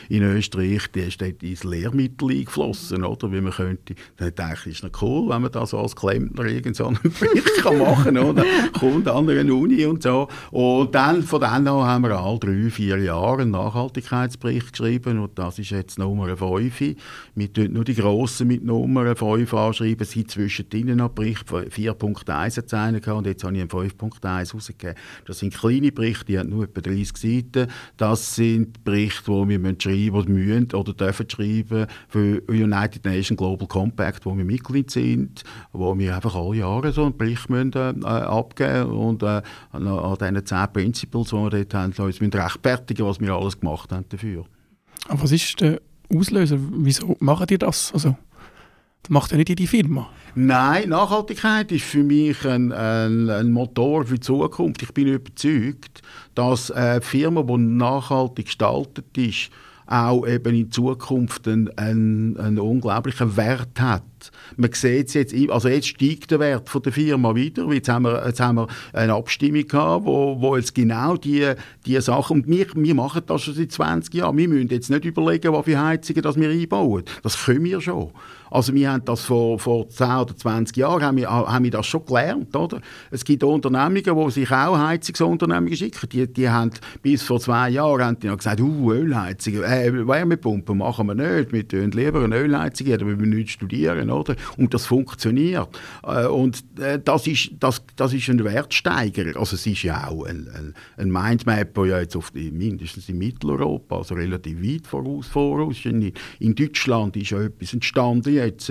in 0.08 0.22
Österreich. 0.22 0.90
Die 0.94 1.00
ist 1.00 1.20
dort 1.20 1.42
ins 1.42 1.64
Lehrmittel 1.64 2.30
eingeflossen, 2.30 3.04
oder? 3.04 3.32
Wie 3.32 3.40
man 3.40 3.52
könnte. 3.52 3.94
Dann 4.16 4.34
dachte 4.34 4.70
ich, 4.70 4.76
ist 4.76 4.84
noch 4.84 5.02
cool, 5.02 5.28
wenn 5.30 5.42
man 5.42 5.52
das 5.52 5.75
als 5.75 5.96
Klempner 5.96 6.44
irgendeinen 6.44 6.98
Bericht 7.02 7.62
kann 7.62 7.78
machen 7.78 8.14
kann? 8.14 8.44
Kommt 8.78 9.08
an 9.08 9.28
einer 9.28 9.54
Uni 9.54 9.84
und 9.84 10.02
so. 10.02 10.28
Und 10.50 10.94
dann, 10.94 11.22
von 11.22 11.40
dann 11.40 11.66
an 11.66 11.84
haben 11.84 12.02
wir 12.04 12.18
alle 12.18 12.38
drei, 12.38 12.70
vier 12.70 12.98
Jahre 12.98 13.42
einen 13.42 13.52
Nachhaltigkeitsbericht 13.52 14.72
geschrieben 14.72 15.18
und 15.18 15.38
das 15.38 15.58
ist 15.58 15.70
jetzt 15.70 15.98
Nummer 15.98 16.36
5. 16.36 16.96
Wir 17.34 17.52
tun 17.52 17.72
nur 17.72 17.84
die 17.84 17.94
grossen 17.94 18.48
mit 18.48 18.64
Nummer 18.64 19.14
5 19.16 19.52
anschreiben. 19.52 20.06
Sind 20.06 20.30
zwischendrin 20.30 20.96
noch 20.96 21.10
Bericht 21.10 21.48
4.1 21.48 23.10
und 23.10 23.26
jetzt 23.26 23.44
habe 23.44 23.56
ich 23.56 23.60
einen 23.60 23.70
5.1 23.70 24.52
rausgegeben. 24.52 24.96
Das 25.26 25.38
sind 25.38 25.54
kleine 25.54 25.92
Berichte, 25.92 26.26
die 26.26 26.38
haben 26.38 26.50
nur 26.50 26.64
etwa 26.64 26.80
30 26.80 27.16
Seiten 27.16 27.45
Seiten. 27.46 27.70
Das 27.96 28.34
sind 28.34 28.84
Berichte, 28.84 29.24
die 29.30 29.48
wir 29.48 29.58
müssen 29.58 29.80
schreiben 29.80 30.32
müssen 30.32 30.74
oder 30.74 30.92
dürfen 30.92 31.28
schreiben 31.28 31.86
für 32.08 32.42
United 32.48 33.04
Nations 33.04 33.38
Global 33.38 33.66
Compact, 33.66 34.26
wo 34.26 34.36
wir 34.36 34.44
Mitglied 34.44 34.90
sind, 34.90 35.42
wo 35.72 35.96
wir 35.98 36.14
einfach 36.14 36.34
alle 36.34 36.56
Jahre 36.56 36.92
so 36.92 37.04
einen 37.04 37.16
Bericht 37.16 37.48
müssen, 37.50 38.02
äh, 38.02 38.06
abgeben 38.06 38.90
und 38.90 39.22
äh, 39.22 39.42
an, 39.72 40.16
diesen 40.20 40.46
zehn 40.46 40.72
Principles, 40.72 41.28
die 41.28 41.36
wir 41.36 41.50
dort 41.50 41.74
haben, 41.74 41.92
uns 41.92 42.20
müssen 42.20 42.34
rechtfertigen, 42.34 43.06
was 43.06 43.20
wir 43.20 43.34
alles 43.34 43.58
gemacht 43.58 43.92
haben 43.92 44.04
dafür. 44.08 44.44
Aber 45.08 45.22
was 45.22 45.32
ist 45.32 45.60
der 45.60 45.80
Auslöser? 46.14 46.58
Wieso 46.58 47.16
machen 47.20 47.46
ihr 47.50 47.58
das? 47.58 47.92
Also 47.92 48.16
macht 49.08 49.30
ja 49.30 49.36
nicht 49.36 49.48
jede 49.48 49.66
Firma. 49.66 50.08
Nein, 50.34 50.90
Nachhaltigkeit 50.90 51.72
ist 51.72 51.84
für 51.84 52.02
mich 52.02 52.44
ein, 52.44 52.70
ein, 52.70 53.30
ein, 53.30 53.50
Motor 53.50 54.04
für 54.04 54.14
die 54.14 54.20
Zukunft. 54.20 54.82
Ich 54.82 54.92
bin 54.92 55.06
überzeugt, 55.06 56.02
dass 56.34 56.70
eine 56.70 57.00
Firma, 57.00 57.42
die 57.42 57.56
nachhaltig 57.56 58.44
gestaltet 58.44 59.16
ist, 59.16 59.50
auch 59.86 60.26
eben 60.26 60.54
in 60.54 60.70
Zukunft 60.70 61.46
einen, 61.46 61.70
einen, 61.78 62.36
einen 62.36 62.58
unglaublichen 62.58 63.36
Wert 63.36 63.80
hat. 63.80 64.02
Man 64.56 64.72
sieht 64.72 65.08
es 65.08 65.14
jetzt, 65.14 65.34
also 65.50 65.68
jetzt 65.68 65.88
steigt 65.88 66.30
der 66.30 66.40
Wert 66.40 66.68
von 66.68 66.82
der 66.82 66.92
Firma 66.92 67.34
wieder, 67.34 67.72
jetzt 67.72 67.88
haben 67.88 68.02
wir, 68.02 68.26
jetzt 68.26 68.40
haben 68.40 68.56
wir 68.56 68.66
eine 68.92 69.14
Abstimmung 69.14 69.66
gehabt, 69.66 70.04
wo, 70.04 70.40
wo 70.40 70.56
jetzt 70.56 70.75
genau 70.75 71.16
die, 71.16 71.52
die 71.86 72.00
Sachen, 72.00 72.40
und 72.40 72.48
wir, 72.48 72.66
wir 72.75 72.94
machen 72.94 73.22
das 73.26 73.42
schon 73.42 73.54
seit 73.54 73.70
20 73.70 74.12
Jahren, 74.14 74.36
wir 74.36 74.48
müssen 74.48 74.68
jetzt 74.68 74.90
nicht 74.90 75.04
überlegen, 75.04 75.52
was 75.52 75.64
für 75.64 75.80
Heizungen 75.80 76.22
das 76.22 76.36
wir 76.36 76.50
einbauen. 76.50 77.04
Das 77.22 77.44
können 77.44 77.64
wir 77.64 77.80
schon. 77.80 78.10
Also 78.50 78.74
wir 78.74 78.90
haben 78.90 79.04
das 79.04 79.22
vor, 79.22 79.58
vor 79.58 79.88
10 79.88 80.06
oder 80.06 80.36
20 80.36 80.76
Jahren 80.76 81.02
haben 81.02 81.16
wir, 81.16 81.30
haben 81.30 81.64
wir 81.64 81.70
das 81.70 81.86
schon 81.86 82.04
gelernt. 82.04 82.54
Oder? 82.54 82.80
Es 83.10 83.24
gibt 83.24 83.42
Unternehmungen, 83.42 84.26
die 84.26 84.30
sich 84.30 84.50
auch 84.50 84.78
Heizungsunternehmungen 84.78 85.76
schicken. 85.76 86.08
Die, 86.08 86.32
die 86.32 86.48
haben 86.48 86.70
bis 87.02 87.22
vor 87.22 87.40
zwei 87.40 87.70
Jahren 87.70 88.02
haben 88.02 88.20
die 88.20 88.28
noch 88.28 88.38
gesagt, 88.38 88.60
uh, 88.60 88.92
Ölheizungen, 88.92 89.62
äh, 89.64 90.06
Wärmepumpen 90.06 90.78
machen 90.78 91.06
wir 91.08 91.14
nicht, 91.14 91.52
wir 91.52 91.66
tun 91.66 91.90
lieber 91.90 92.22
eine 92.22 92.38
Ölheizung, 92.38 92.86
da 92.86 93.04
müssen 93.04 93.20
wir 93.20 93.26
nicht 93.26 93.50
studieren. 93.50 94.10
Oder? 94.10 94.36
Und 94.56 94.74
das 94.74 94.86
funktioniert. 94.86 95.68
Äh, 96.04 96.26
und 96.26 96.64
äh, 96.78 97.00
das, 97.02 97.26
ist, 97.26 97.50
das, 97.60 97.82
das 97.96 98.12
ist 98.12 98.28
ein 98.28 98.42
Wertsteiger. 98.44 99.38
Also 99.38 99.56
es 99.56 99.66
ist 99.66 99.82
ja 99.82 100.08
auch 100.08 100.24
ein, 100.24 100.48
ein, 100.54 100.74
ein 100.96 101.10
Mindmap, 101.10 101.74
der 101.74 101.86
ja 101.86 102.00
jetzt 102.00 102.16
auf 102.16 102.30
die, 102.30 102.50
mindestens 102.50 103.08
in 103.08 103.18
Mitteleuropa, 103.18 103.98
also 103.98 104.14
relativ 104.14 104.62
weit 104.62 104.86
voraus, 104.86 105.26
voraus. 105.26 105.84
In, 105.84 106.12
in 106.38 106.54
Deutschland 106.54 107.16
ist 107.16 107.30
ja 107.30 107.42
etwas 107.42 107.72
entstanden 107.72 108.35
jetzt, 108.36 108.68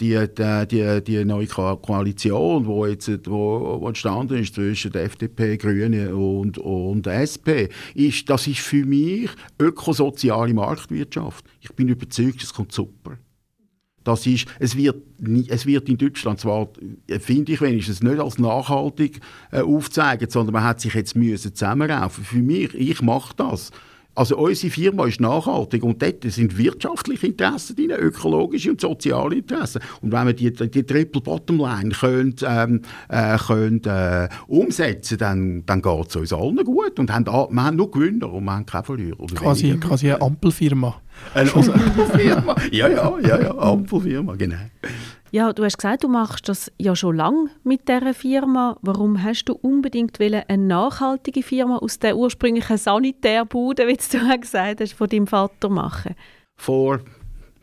die, 0.00 0.26
die, 0.38 0.66
die, 0.66 1.04
die 1.04 1.24
neue 1.24 1.46
Koalition, 1.46 2.66
wo 2.66 2.86
jetzt 2.86 3.08
wo, 3.28 3.78
wo 3.80 3.88
entstanden 3.88 4.38
ist 4.38 4.54
zwischen 4.54 4.92
der 4.92 5.04
FDP, 5.04 5.56
Grüne 5.56 6.14
und, 6.14 6.58
und 6.58 7.06
SP, 7.06 7.68
ist, 7.94 8.28
das 8.28 8.46
ist 8.46 8.60
für 8.60 8.84
mich 8.84 9.30
ökosoziale 9.60 10.54
Marktwirtschaft. 10.54 11.44
Ich 11.60 11.72
bin 11.72 11.88
überzeugt, 11.88 12.42
es 12.42 12.52
kommt 12.52 12.72
super. 12.72 13.18
Das 14.04 14.26
ist, 14.26 14.46
es, 14.58 14.76
wird, 14.76 14.96
es 15.48 15.66
wird 15.66 15.88
in 15.88 15.96
Deutschland 15.96 16.40
zwar, 16.40 16.68
finde 17.20 17.52
ich 17.52 17.60
wenigstens, 17.60 18.02
nicht 18.02 18.18
als 18.18 18.38
nachhaltig 18.38 19.20
äh, 19.52 19.60
aufzeigen, 19.60 20.28
sondern 20.28 20.54
man 20.54 20.64
hat 20.64 20.80
sich 20.80 20.94
jetzt 20.94 21.14
müssen 21.14 21.54
zusammenraufen. 21.54 22.24
Für 22.24 22.42
mich, 22.42 22.74
ich 22.74 23.00
mache 23.00 23.34
das. 23.36 23.70
Also 24.14 24.36
unsere 24.36 24.70
Firma 24.70 25.06
ist 25.06 25.20
nachhaltig 25.20 25.82
und 25.82 26.02
dort 26.02 26.22
sind 26.24 26.58
wirtschaftliche 26.58 27.28
Interessen 27.28 27.76
drin, 27.76 27.92
ökologische 27.92 28.70
und 28.70 28.80
soziale 28.80 29.36
Interessen. 29.36 29.80
Und 30.02 30.12
wenn 30.12 30.26
wir 30.26 30.34
die, 30.34 30.52
die 30.52 30.82
Triple 30.84 31.22
Bottom 31.22 31.58
Line 31.58 31.90
können, 31.90 32.36
ähm, 32.46 32.82
äh, 33.08 33.38
können, 33.38 33.82
äh, 33.84 34.28
umsetzen 34.48 35.16
dann, 35.16 35.64
dann 35.64 35.80
geht 35.80 36.08
es 36.10 36.16
uns 36.16 36.32
allen 36.32 36.56
gut 36.56 36.98
und 36.98 37.10
haben, 37.10 37.26
wir 37.26 37.64
haben 37.64 37.76
nur 37.76 37.90
Gewinner 37.90 38.30
und 38.30 38.44
wir 38.44 38.52
haben 38.52 38.66
keine 38.66 38.84
Verlierer. 38.84 39.26
Quasi, 39.34 39.78
quasi 39.78 40.10
eine 40.10 40.20
Ampelfirma. 40.20 40.94
Eine 41.34 41.54
Ampelfirma, 41.54 42.56
ja, 42.70 42.88
ja, 42.88 43.18
ja, 43.22 43.40
ja, 43.40 43.58
Ampelfirma, 43.58 44.34
genau. 44.34 44.56
Ja, 45.34 45.54
du 45.54 45.64
hast 45.64 45.78
gesagt, 45.78 46.04
du 46.04 46.08
machst 46.08 46.46
das 46.50 46.70
ja 46.76 46.94
schon 46.94 47.16
lange 47.16 47.48
mit 47.64 47.88
dieser 47.88 48.12
Firma. 48.12 48.76
Warum 48.82 49.22
hast 49.22 49.46
du 49.46 49.54
unbedingt 49.54 50.20
eine 50.20 50.62
nachhaltige 50.62 51.42
Firma 51.42 51.78
aus 51.78 51.98
der 51.98 52.18
ursprünglichen 52.18 52.76
Sanitärbude, 52.76 53.88
wie 53.88 53.96
du 53.96 54.38
gesagt 54.40 54.80
hast, 54.80 54.92
von 54.92 55.08
deinem 55.08 55.26
Vater 55.26 55.70
machen? 55.70 56.16
Vor 56.56 57.00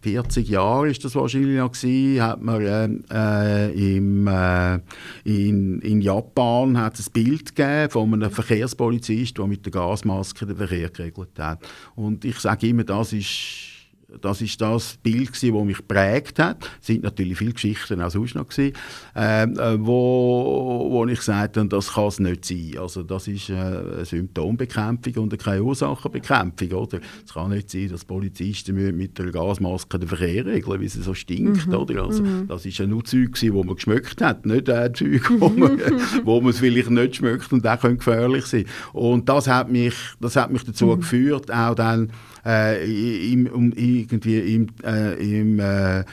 40 0.02 0.50
Jahren 0.50 0.90
ist 0.90 1.06
das 1.06 1.14
wahrscheinlich 1.14 1.60
noch 1.60 1.72
gewesen, 1.72 2.24
hat 2.24 2.42
man 2.42 3.06
äh, 3.12 3.70
äh, 3.70 3.98
im, 3.98 4.26
äh, 4.26 4.80
in, 5.26 5.80
in 5.82 6.02
Japan 6.02 6.76
hat 6.76 6.98
ein 6.98 7.14
Bild 7.14 7.54
von 7.92 8.14
einem 8.16 8.32
Verkehrspolizist, 8.32 9.38
der 9.38 9.46
mit 9.46 9.64
der 9.64 9.74
Gasmaske 9.74 10.48
den 10.48 10.58
Verkehr 10.58 10.90
geregelt 10.90 11.38
hat. 11.38 11.60
Und 11.94 12.26
ich 12.26 12.40
sage 12.40 12.68
immer, 12.68 12.84
das 12.84 13.14
ist 13.14 13.79
das 14.22 14.42
ist 14.42 14.60
das 14.60 14.98
Bild 15.02 15.30
das 15.32 15.44
mich 15.44 15.78
geprägt 15.78 16.40
hat. 16.40 16.70
Es 16.82 16.88
sind 16.88 17.04
natürlich 17.04 17.38
viele 17.38 17.54
Geschichten 17.54 18.02
auch 18.02 18.10
sonst 18.10 18.36
noch 18.36 18.48
gewesen, 18.48 18.74
ähm, 19.16 19.58
äh, 19.58 19.80
wo, 19.80 20.88
wo 20.90 21.06
ich 21.06 21.20
gesagt 21.20 21.58
habe, 21.58 21.68
das 21.68 21.94
kann 21.94 22.08
es 22.08 22.20
nicht 22.20 22.46
sein. 22.46 22.74
Also 22.80 23.04
das 23.04 23.28
ist 23.28 23.50
äh, 23.50 23.54
eine 23.54 24.06
Symptombekämpfung 24.06 25.24
und 25.24 25.38
keine 25.38 25.64
Ursachenbekämpfung. 25.64 26.72
Oder? 26.72 27.00
Es 27.26 27.34
kann 27.34 27.52
nicht 27.52 27.70
sein, 27.70 27.90
dass 27.90 28.06
Polizisten 28.06 28.76
mit 28.98 29.18
der 29.18 29.32
Gasmaske 29.32 30.00
den 30.00 30.10
Verkehr 30.10 30.46
regeln, 30.46 30.82
wie 30.82 30.86
es 30.86 30.94
so 30.94 31.14
stinkt. 31.14 31.68
Mhm. 31.68 31.76
Oder? 31.76 32.04
Also, 32.04 32.24
mhm. 32.24 32.48
Das 32.48 32.66
ist 32.66 32.78
ja 32.78 32.88
nur 32.88 33.04
Zeug, 33.04 33.34
das 33.34 33.44
man 33.44 33.76
geschmeckt 33.76 34.22
hat, 34.22 34.46
nicht 34.46 34.70
äh, 34.70 34.92
Zeug, 34.92 35.30
wo 35.40 35.50
man, 35.50 35.80
wo 36.24 36.42
man 36.42 36.50
es 36.50 36.60
vielleicht 36.60 36.90
nicht 36.90 37.18
schmeckt 37.18 37.52
und 37.54 37.66
auch 37.68 37.82
gefährlich 37.82 38.46
sein 38.46 38.66
Und 38.94 39.30
das 39.30 39.48
hat 39.48 39.70
mich, 39.70 39.96
das 40.20 40.36
hat 40.36 40.52
mich 40.52 40.64
dazu 40.64 40.88
mhm. 40.88 41.00
geführt, 41.00 41.52
auch 41.52 41.76
dann 41.76 42.12
äh, 42.46 43.32
im, 43.32 43.48
um, 43.48 43.72
irgendwie 43.74 44.56
im, 44.56 44.68
äh, 44.84 45.40
im 45.40 45.60
äh, 45.60 46.04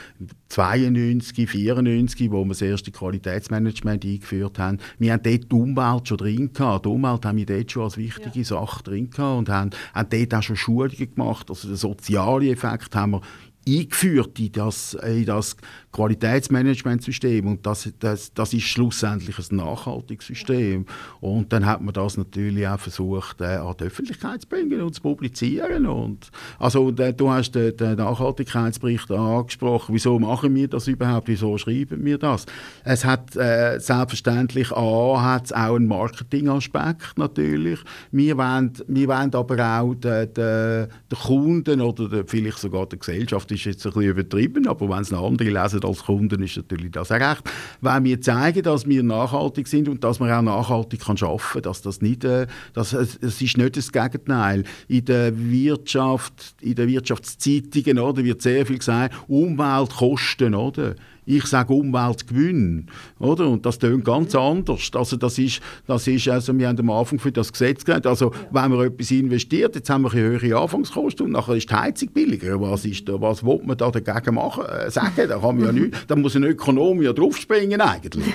92, 0.49 1.49
94, 1.49 2.31
wo 2.31 2.45
wir 2.45 2.51
das 2.51 2.63
erste 2.63 2.91
Qualitätsmanagement 2.91 4.05
eingeführt 4.05 4.59
haben, 4.59 4.79
wir 4.99 5.13
haben 5.13 5.23
dort 5.23 5.51
die 5.51 5.57
Umwelt 5.57 6.09
schon 6.09 6.19
drin 6.19 6.53
gehabt. 6.53 6.87
Die 6.87 6.89
Umwelt 6.89 7.25
haben 7.25 7.39
wir 7.39 7.47
dort 7.47 7.71
schon 7.71 7.83
als 7.83 7.97
wichtige 7.97 8.39
ja. 8.39 8.45
Sache 8.45 8.83
drin 8.85 9.11
gehabt 9.11 9.39
und 9.39 9.49
haben, 9.49 9.71
haben 9.93 10.09
dort 10.09 10.35
auch 10.35 10.43
schon 10.43 10.57
Schulungen 10.57 11.15
gemacht. 11.15 11.51
Also 11.51 11.69
den 11.69 11.77
sozialen 11.77 12.49
Effekt 12.49 12.95
haben 12.95 13.13
wir 13.13 13.21
eingeführt 13.69 14.39
in 14.39 14.53
das, 14.53 14.95
in 14.95 15.25
das 15.27 15.57
Qualitätsmanagementsystem 15.93 17.47
und 17.47 17.67
das, 17.67 17.91
das, 17.99 18.33
das 18.35 18.53
ist 18.53 18.65
schlussendlich 18.65 19.39
ein 19.39 19.57
nachhaltiges 19.57 20.27
System. 20.27 20.85
Und 21.21 21.53
dann 21.53 21.65
hat 21.67 21.81
man 21.81 21.95
das 21.95 22.17
natürlich 22.17 22.69
auch 22.69 22.79
versucht, 22.79 23.41
äh, 23.41 23.57
an 23.57 23.75
die 23.81 23.85
Öffentlichkeit 23.85 24.43
zu 24.43 24.49
bringen 24.49 24.83
und 24.83 24.95
zu 24.95 25.01
publizieren. 25.01 25.87
Und, 25.87 26.31
also 26.59 26.91
äh, 26.91 27.15
du 27.15 27.31
hast 27.31 27.53
den, 27.53 27.77
den, 27.77 27.97
Nachhaltigkeitsbericht 27.97 29.11
angesprochen. 29.11 29.95
Wieso 29.95 30.19
machen 30.19 30.55
wir 30.55 30.69
das 30.69 30.87
überhaupt? 30.87 31.29
Wieso 31.29 31.57
schreiben 31.57 32.05
wir 32.05 32.19
das? 32.19 32.47
Es 32.85 33.05
hat 33.05 33.35
äh, 33.37 33.79
selbstverständlich 33.81 34.73
A, 34.73 35.23
hat 35.23 35.53
auch 35.55 35.77
einen 35.77 35.89
Marketingaspekt 35.89 37.17
natürlich. 37.17 37.81
Wir 38.13 38.37
wollen, 38.37 38.73
wir 38.87 39.09
wollen 39.09 39.35
aber 39.35 39.81
auch 39.81 39.95
den, 39.95 40.33
den, 40.35 40.89
den 41.11 41.19
Kunden 41.19 41.81
oder 41.81 42.09
den, 42.09 42.27
vielleicht 42.29 42.59
sogar 42.59 42.87
der 42.87 42.99
Gesellschaft 42.99 43.51
ist 43.61 43.65
jetzt 43.65 43.87
ein 43.87 43.93
bisschen 43.93 44.11
übertrieben, 44.11 44.67
aber 44.69 44.89
wenn 44.89 45.03
es 45.03 45.11
noch 45.11 45.27
andere 45.27 45.51
lesen 45.51 45.85
als 45.85 46.05
Kunden, 46.05 46.43
ist 46.43 46.57
natürlich 46.57 46.91
das 46.93 47.11
auch 47.11 47.21
recht. 47.21 47.43
Wenn 47.81 48.05
wir 48.05 48.21
zeigen, 48.21 48.63
dass 48.63 48.87
wir 48.87 49.03
nachhaltig 49.03 49.67
sind 49.69 49.89
und 49.89 50.05
dass 50.05 50.21
man 50.21 50.31
auch 50.31 50.43
nachhaltig 50.43 51.01
kann 51.01 51.17
arbeiten 51.21 51.43
kann, 51.53 51.63
dass 51.63 51.83
das 51.83 52.01
nicht, 52.01 52.25
äh, 52.25 52.47
das, 52.75 52.93
es 52.93 53.17
ist 53.41 53.57
nicht 53.57 53.77
das 53.77 53.93
Gegenteil. 53.93 54.65
In 54.89 55.05
der 55.05 55.33
Wirtschaft, 55.37 56.55
in 56.61 56.75
den 56.75 56.89
Wirtschaftszeitungen 56.89 57.99
oder, 57.99 58.25
wird 58.25 58.43
sehr 58.43 58.67
viel 58.67 58.79
gesagt, 58.79 59.15
Umweltkosten, 59.29 60.55
oder? 60.55 60.95
Ich 61.27 61.45
sage 61.47 61.75
Umweltgewinn. 61.75 62.87
Oder? 63.19 63.49
Und 63.49 63.67
das 63.67 63.79
tönt 63.79 64.05
ganz 64.05 64.35
anders. 64.35 64.91
Also 64.95 65.17
das 65.17 65.39
ist, 65.39 65.61
das 65.87 66.07
ist, 66.07 66.29
also 66.29 66.57
wir 66.57 66.69
haben 66.69 66.79
am 66.79 66.91
Anfang 66.91 67.19
für 67.19 67.33
das 67.33 67.53
Gesetz 67.53 67.85
gelernt, 67.85 68.07
also 68.07 68.33
wenn 68.53 68.71
man 68.71 68.87
etwas 68.87 69.11
investiert, 69.11 69.75
jetzt 69.75 69.91
haben 69.91 70.03
wir 70.03 70.13
eine 70.13 70.21
höhere 70.21 70.61
Anfangskosten 70.61 71.27
und 71.27 71.33
nachher 71.33 71.57
ist 71.57 71.69
die 71.69 71.75
Heizung 71.75 72.11
billiger. 72.13 72.61
Was, 72.61 72.85
ist 72.85 73.09
da, 73.09 73.21
was 73.21 73.45
will 73.45 73.61
man 73.65 73.77
da 73.77 73.91
dagegen 73.91 74.37
machen, 74.37 74.65
äh, 74.65 74.91
sagen? 74.91 75.29
Da 75.29 75.39
kann 75.39 75.57
man 75.57 75.65
ja 75.67 75.73
nicht, 75.73 75.95
da 76.09 76.15
muss 76.15 76.37
ein 76.37 76.45
Ökonom 76.45 77.03
ja 77.03 77.13
draufspringen 77.13 77.81
eigentlich. 77.81 78.33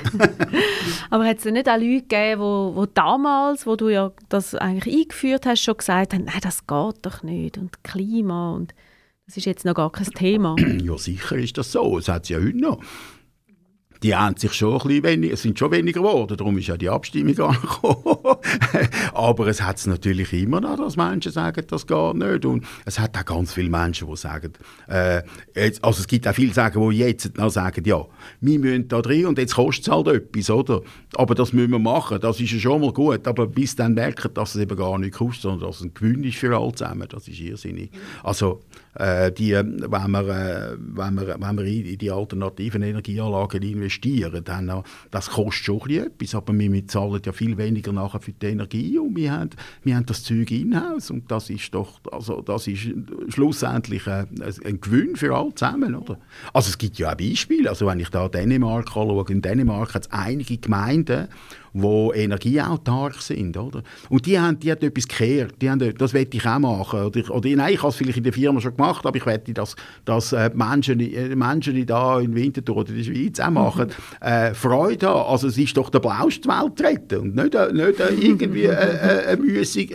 Aber 1.10 1.26
hat 1.26 1.38
es 1.38 1.46
nicht 1.46 1.70
auch 1.70 1.78
Leute 1.78 2.02
gegeben, 2.02 2.42
wo, 2.42 2.74
wo 2.76 2.86
damals, 2.86 3.66
wo 3.66 3.76
du 3.76 3.90
ja 3.90 4.12
das 4.30 4.54
eigentlich 4.56 4.96
eingeführt 4.96 5.46
hast, 5.46 5.62
schon 5.62 5.78
gesagt 5.78 6.14
haben, 6.14 6.26
nein, 6.26 6.40
das 6.42 6.68
geht 6.68 7.06
doch 7.06 7.24
nicht 7.24 7.58
und 7.58 7.84
Klima 7.84 8.54
und 8.54 8.74
das 9.32 9.38
ist 9.38 9.46
jetzt 9.46 9.64
noch 9.64 9.76
gar 9.76 9.90
kein 9.90 10.08
Thema. 10.08 10.58
Ja, 10.84 10.98
sicher 10.98 11.38
ist 11.38 11.58
das 11.58 11.72
so. 11.72 11.98
Es 11.98 12.10
hat 12.10 12.24
es 12.24 12.30
ja 12.30 12.38
heute 12.38 12.58
noch 12.58 12.82
die 14.04 14.16
haben 14.16 14.36
sich 14.36 14.54
schon 14.54 14.74
ein 14.74 14.88
bisschen 14.88 15.04
weniger, 15.04 15.38
sind 15.38 15.60
schon 15.60 15.72
weniger 15.72 16.02
geworden, 16.02 16.36
darum 16.36 16.58
ist 16.58 16.68
ja 16.68 16.78
die 16.78 16.90
Abstimmung 16.90 17.38
angekommen. 17.40 18.38
Aber 19.14 19.48
es 19.48 19.62
hat 19.62 19.78
es 19.78 19.86
natürlich 19.86 20.34
immer 20.34 20.60
noch, 20.60 20.78
dass 20.78 20.98
Menschen 20.98 21.32
sagen, 21.32 21.64
das 21.68 21.86
geht 21.86 22.16
nicht. 22.16 22.46
Und 22.46 22.66
es 22.86 22.98
hat 23.00 23.16
auch 23.16 23.26
ganz 23.26 23.54
viele 23.54 23.70
Menschen, 23.70 24.08
die 24.08 24.18
sagen, 24.18 24.54
äh, 24.88 25.22
jetzt, 25.54 25.84
also 25.84 26.00
es 26.00 26.08
gibt 26.08 26.28
auch 26.28 26.34
viele, 26.34 26.52
die 26.52 26.98
jetzt 26.98 27.38
noch 27.38 27.52
sagen, 27.52 27.84
ja, 27.86 28.04
wir 28.40 28.60
müssen 28.60 28.88
da 28.88 29.02
drin 29.02 29.28
und 29.28 29.38
jetzt 29.38 29.56
kostet 29.56 29.88
es 29.88 29.94
halt 29.94 30.08
etwas, 30.08 30.50
oder? 30.50 30.82
Aber 31.16 31.36
das 31.36 31.54
müssen 31.54 31.72
wir 31.72 31.80
machen, 31.80 32.20
das 32.20 32.40
ist 32.40 32.52
ja 32.52 32.60
schon 32.60 32.82
mal 32.82 32.94
gut. 32.94 33.28
Aber 33.28 33.46
bis 33.46 33.76
dann 33.76 33.94
merken, 33.94 34.34
dass 34.34 34.56
es 34.56 34.62
eben 34.62 34.78
gar 34.78 34.98
nicht 34.98 35.14
kostet, 35.14 35.44
sondern 35.44 35.68
dass 35.68 35.78
es 35.78 35.84
ein 35.84 35.94
Gewinn 35.94 36.24
ist 36.24 36.38
für 36.38 36.58
alle 36.58 36.74
zusammen, 36.74 37.08
das 37.08 37.28
ist 37.28 37.40
irrsinnig. 37.40 37.92
Also, 38.24 38.62
die, 38.98 39.54
wenn, 39.54 40.12
wir, 40.12 40.28
äh, 40.28 40.78
wenn, 40.78 41.16
wir, 41.16 41.38
wenn 41.40 41.58
wir 41.58 41.66
in 41.66 41.98
die 41.98 42.12
alternativen 42.12 42.82
Energieanlagen 42.84 43.62
investieren, 43.64 44.44
dann, 44.44 44.84
das 45.10 45.30
kostet 45.30 45.66
schon 45.66 45.90
etwas, 45.90 46.36
aber 46.36 46.54
wir 46.58 46.88
zahlen 46.88 47.22
ja 47.26 47.32
viel 47.32 47.58
weniger 47.58 47.94
nachher 47.94 48.20
für 48.20 48.34
die 48.34 48.48
Energie 48.48 48.98
und 48.98 49.16
wir 49.16 49.32
haben, 49.32 49.52
wir 49.84 49.96
haben 49.96 50.06
das 50.06 50.24
Zeug 50.24 50.52
in-house 50.52 51.10
und 51.10 51.32
das 51.32 51.50
ist 51.50 51.74
doch, 51.74 52.00
also 52.12 52.42
das 52.42 52.68
ist 52.68 52.90
schlussendlich 53.30 54.08
ein, 54.08 54.28
ein 54.66 54.82
Gewinn 54.82 55.16
für 55.16 55.36
alle 55.36 55.56
zusammen, 55.56 55.96
oder? 55.96 56.18
Also 56.52 56.70
es 56.70 56.78
gibt 56.78 56.98
ja 56.98 57.12
auch 57.12 57.16
Beispiele, 57.16 57.70
also 57.70 57.88
wenn 57.88 58.00
ich 58.00 58.10
da 58.10 58.28
Dänemark 58.28 58.88
anschaue, 58.88 59.26
in 59.30 59.42
Dänemark 59.42 59.94
hat 59.94 60.04
es 60.04 60.12
einige 60.12 60.58
Gemeinden, 60.58 61.30
die 61.74 62.12
energieautark 62.20 63.22
sind. 63.22 63.58
Oder? 63.58 63.84
Und 64.10 64.26
die 64.26 64.40
haben, 64.40 64.60
die 64.60 64.72
haben 64.72 64.82
etwas 64.82 65.08
gekehrt. 65.08 65.56
Die 65.62 65.70
haben, 65.70 65.94
das 65.98 66.14
werde 66.14 66.36
ich 66.36 66.46
auch 66.46 66.60
machen. 66.60 67.04
Oder, 67.04 67.32
oder 67.32 67.50
nein, 67.50 67.74
ich 67.74 67.80
habe 67.80 67.90
es 67.90 67.96
vielleicht 67.96 68.18
in 68.18 68.24
der 68.24 68.34
Firma 68.34 68.60
schon 68.60 68.76
gemacht, 68.76 69.06
aber 69.06 69.16
ich 69.18 69.26
wette, 69.26 69.54
dass, 69.54 69.76
dass 70.06 70.34
äh, 70.34 70.50
Menschen, 70.54 71.00
äh, 71.00 71.36
Menschen 71.36 71.86
da 71.86 72.20
in 72.20 72.36
Winterthur 72.36 72.78
oder 72.78 72.90
in 72.90 72.98
der 72.98 73.04
Schweiz 73.04 73.40
auch 73.40 73.50
machen, 73.50 73.88
mhm. 73.88 74.28
äh, 74.28 74.54
Freude 74.54 75.08
haben. 75.08 75.32
Also 75.32 75.48
es 75.48 75.58
ist 75.58 75.78
doch 75.78 75.90
der 75.90 76.00
blauste 76.00 76.48
Welt 76.50 76.82
retten 76.82 77.20
und 77.20 77.36
nicht, 77.36 77.56
äh, 77.56 77.72
nicht 77.72 78.00
äh, 78.00 78.14
irgendwie 78.14 78.66
äh, 78.66 79.38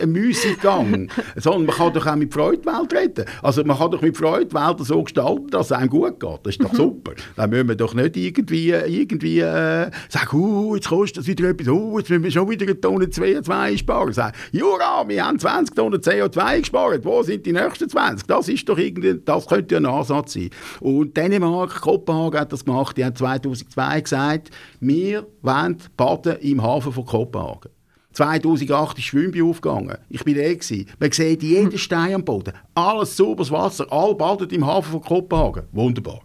ein 0.01 0.11
Müßiggang, 0.11 1.09
sondern 1.35 1.65
man 1.65 1.75
kann 1.75 1.93
doch 1.93 2.05
auch 2.05 2.15
mit 2.15 2.33
Freude 2.33 2.59
die 2.59 2.65
Welt 2.65 2.93
retten. 2.93 3.25
Also 3.41 3.63
man 3.63 3.77
kann 3.77 3.91
doch 3.91 4.01
mit 4.01 4.17
Freude 4.17 4.47
die 4.47 4.55
Welt 4.55 4.77
so 4.79 5.03
gestalten, 5.03 5.47
dass 5.51 5.67
es 5.67 5.71
einem 5.71 5.89
gut 5.89 6.19
geht. 6.19 6.39
Das 6.43 6.55
ist 6.55 6.63
doch 6.63 6.73
super. 6.75 7.11
Dann 7.35 7.49
müssen 7.49 7.67
wir 7.67 7.75
doch 7.75 7.93
nicht 7.93 8.17
irgendwie, 8.17 8.69
irgendwie 8.69 9.39
sagen, 9.39 10.37
uh, 10.37 10.75
jetzt 10.75 10.89
kostet 10.89 11.17
das 11.17 11.27
wieder 11.27 11.49
etwas 11.49 11.66
oh, 11.69 11.97
jetzt 11.97 12.09
müssen 12.09 12.23
wir 12.23 12.31
schon 12.31 12.49
wieder 12.49 12.65
eine 12.65 12.79
Tonne 12.79 13.05
CO2 13.05 13.77
sparen. 13.77 14.13
Sagen, 14.13 14.35
Jura, 14.51 15.07
wir 15.07 15.25
haben 15.25 15.39
20 15.39 15.75
Tonnen 15.75 15.99
CO2 15.99 16.59
gespart, 16.59 17.05
wo 17.05 17.23
sind 17.23 17.45
die 17.45 17.53
nächsten 17.53 17.89
20? 17.89 18.27
Das, 18.27 18.49
ist 18.49 18.67
doch 18.67 18.77
irgendwie, 18.77 19.19
das 19.23 19.47
könnte 19.47 19.75
ja 19.75 19.81
ein 19.81 19.85
Ansatz 19.85 20.33
sein. 20.33 20.49
Und 20.79 21.15
Dänemark, 21.15 21.81
Kopenhagen 21.81 22.39
hat 22.39 22.51
das 22.51 22.65
gemacht, 22.65 22.97
die 22.97 23.05
haben 23.05 23.15
2002 23.15 24.01
gesagt, 24.01 24.51
wir 24.79 25.27
wollen 25.41 25.77
baden 25.95 26.37
im 26.41 26.63
Hafen 26.63 26.91
von 26.91 27.05
Kopenhagen. 27.05 27.71
2008 28.17 28.97
ist 28.97 29.03
Schwimmbad 29.05 29.43
aufgegangen. 29.43 29.97
Ich 30.09 30.23
bin 30.23 30.35
da. 30.35 30.41
Gewesen. 30.41 30.87
Man 30.99 31.11
sieht 31.11 31.43
jeden 31.43 31.77
Stein 31.77 32.15
am 32.15 32.25
Boden. 32.25 32.53
Alles 32.73 33.15
sauberes 33.15 33.51
Wasser. 33.51 33.85
Alle 33.91 34.15
baden 34.15 34.49
im 34.49 34.65
Hafen 34.65 34.91
von 34.91 35.01
Kopenhagen. 35.01 35.67
Wunderbar. 35.71 36.21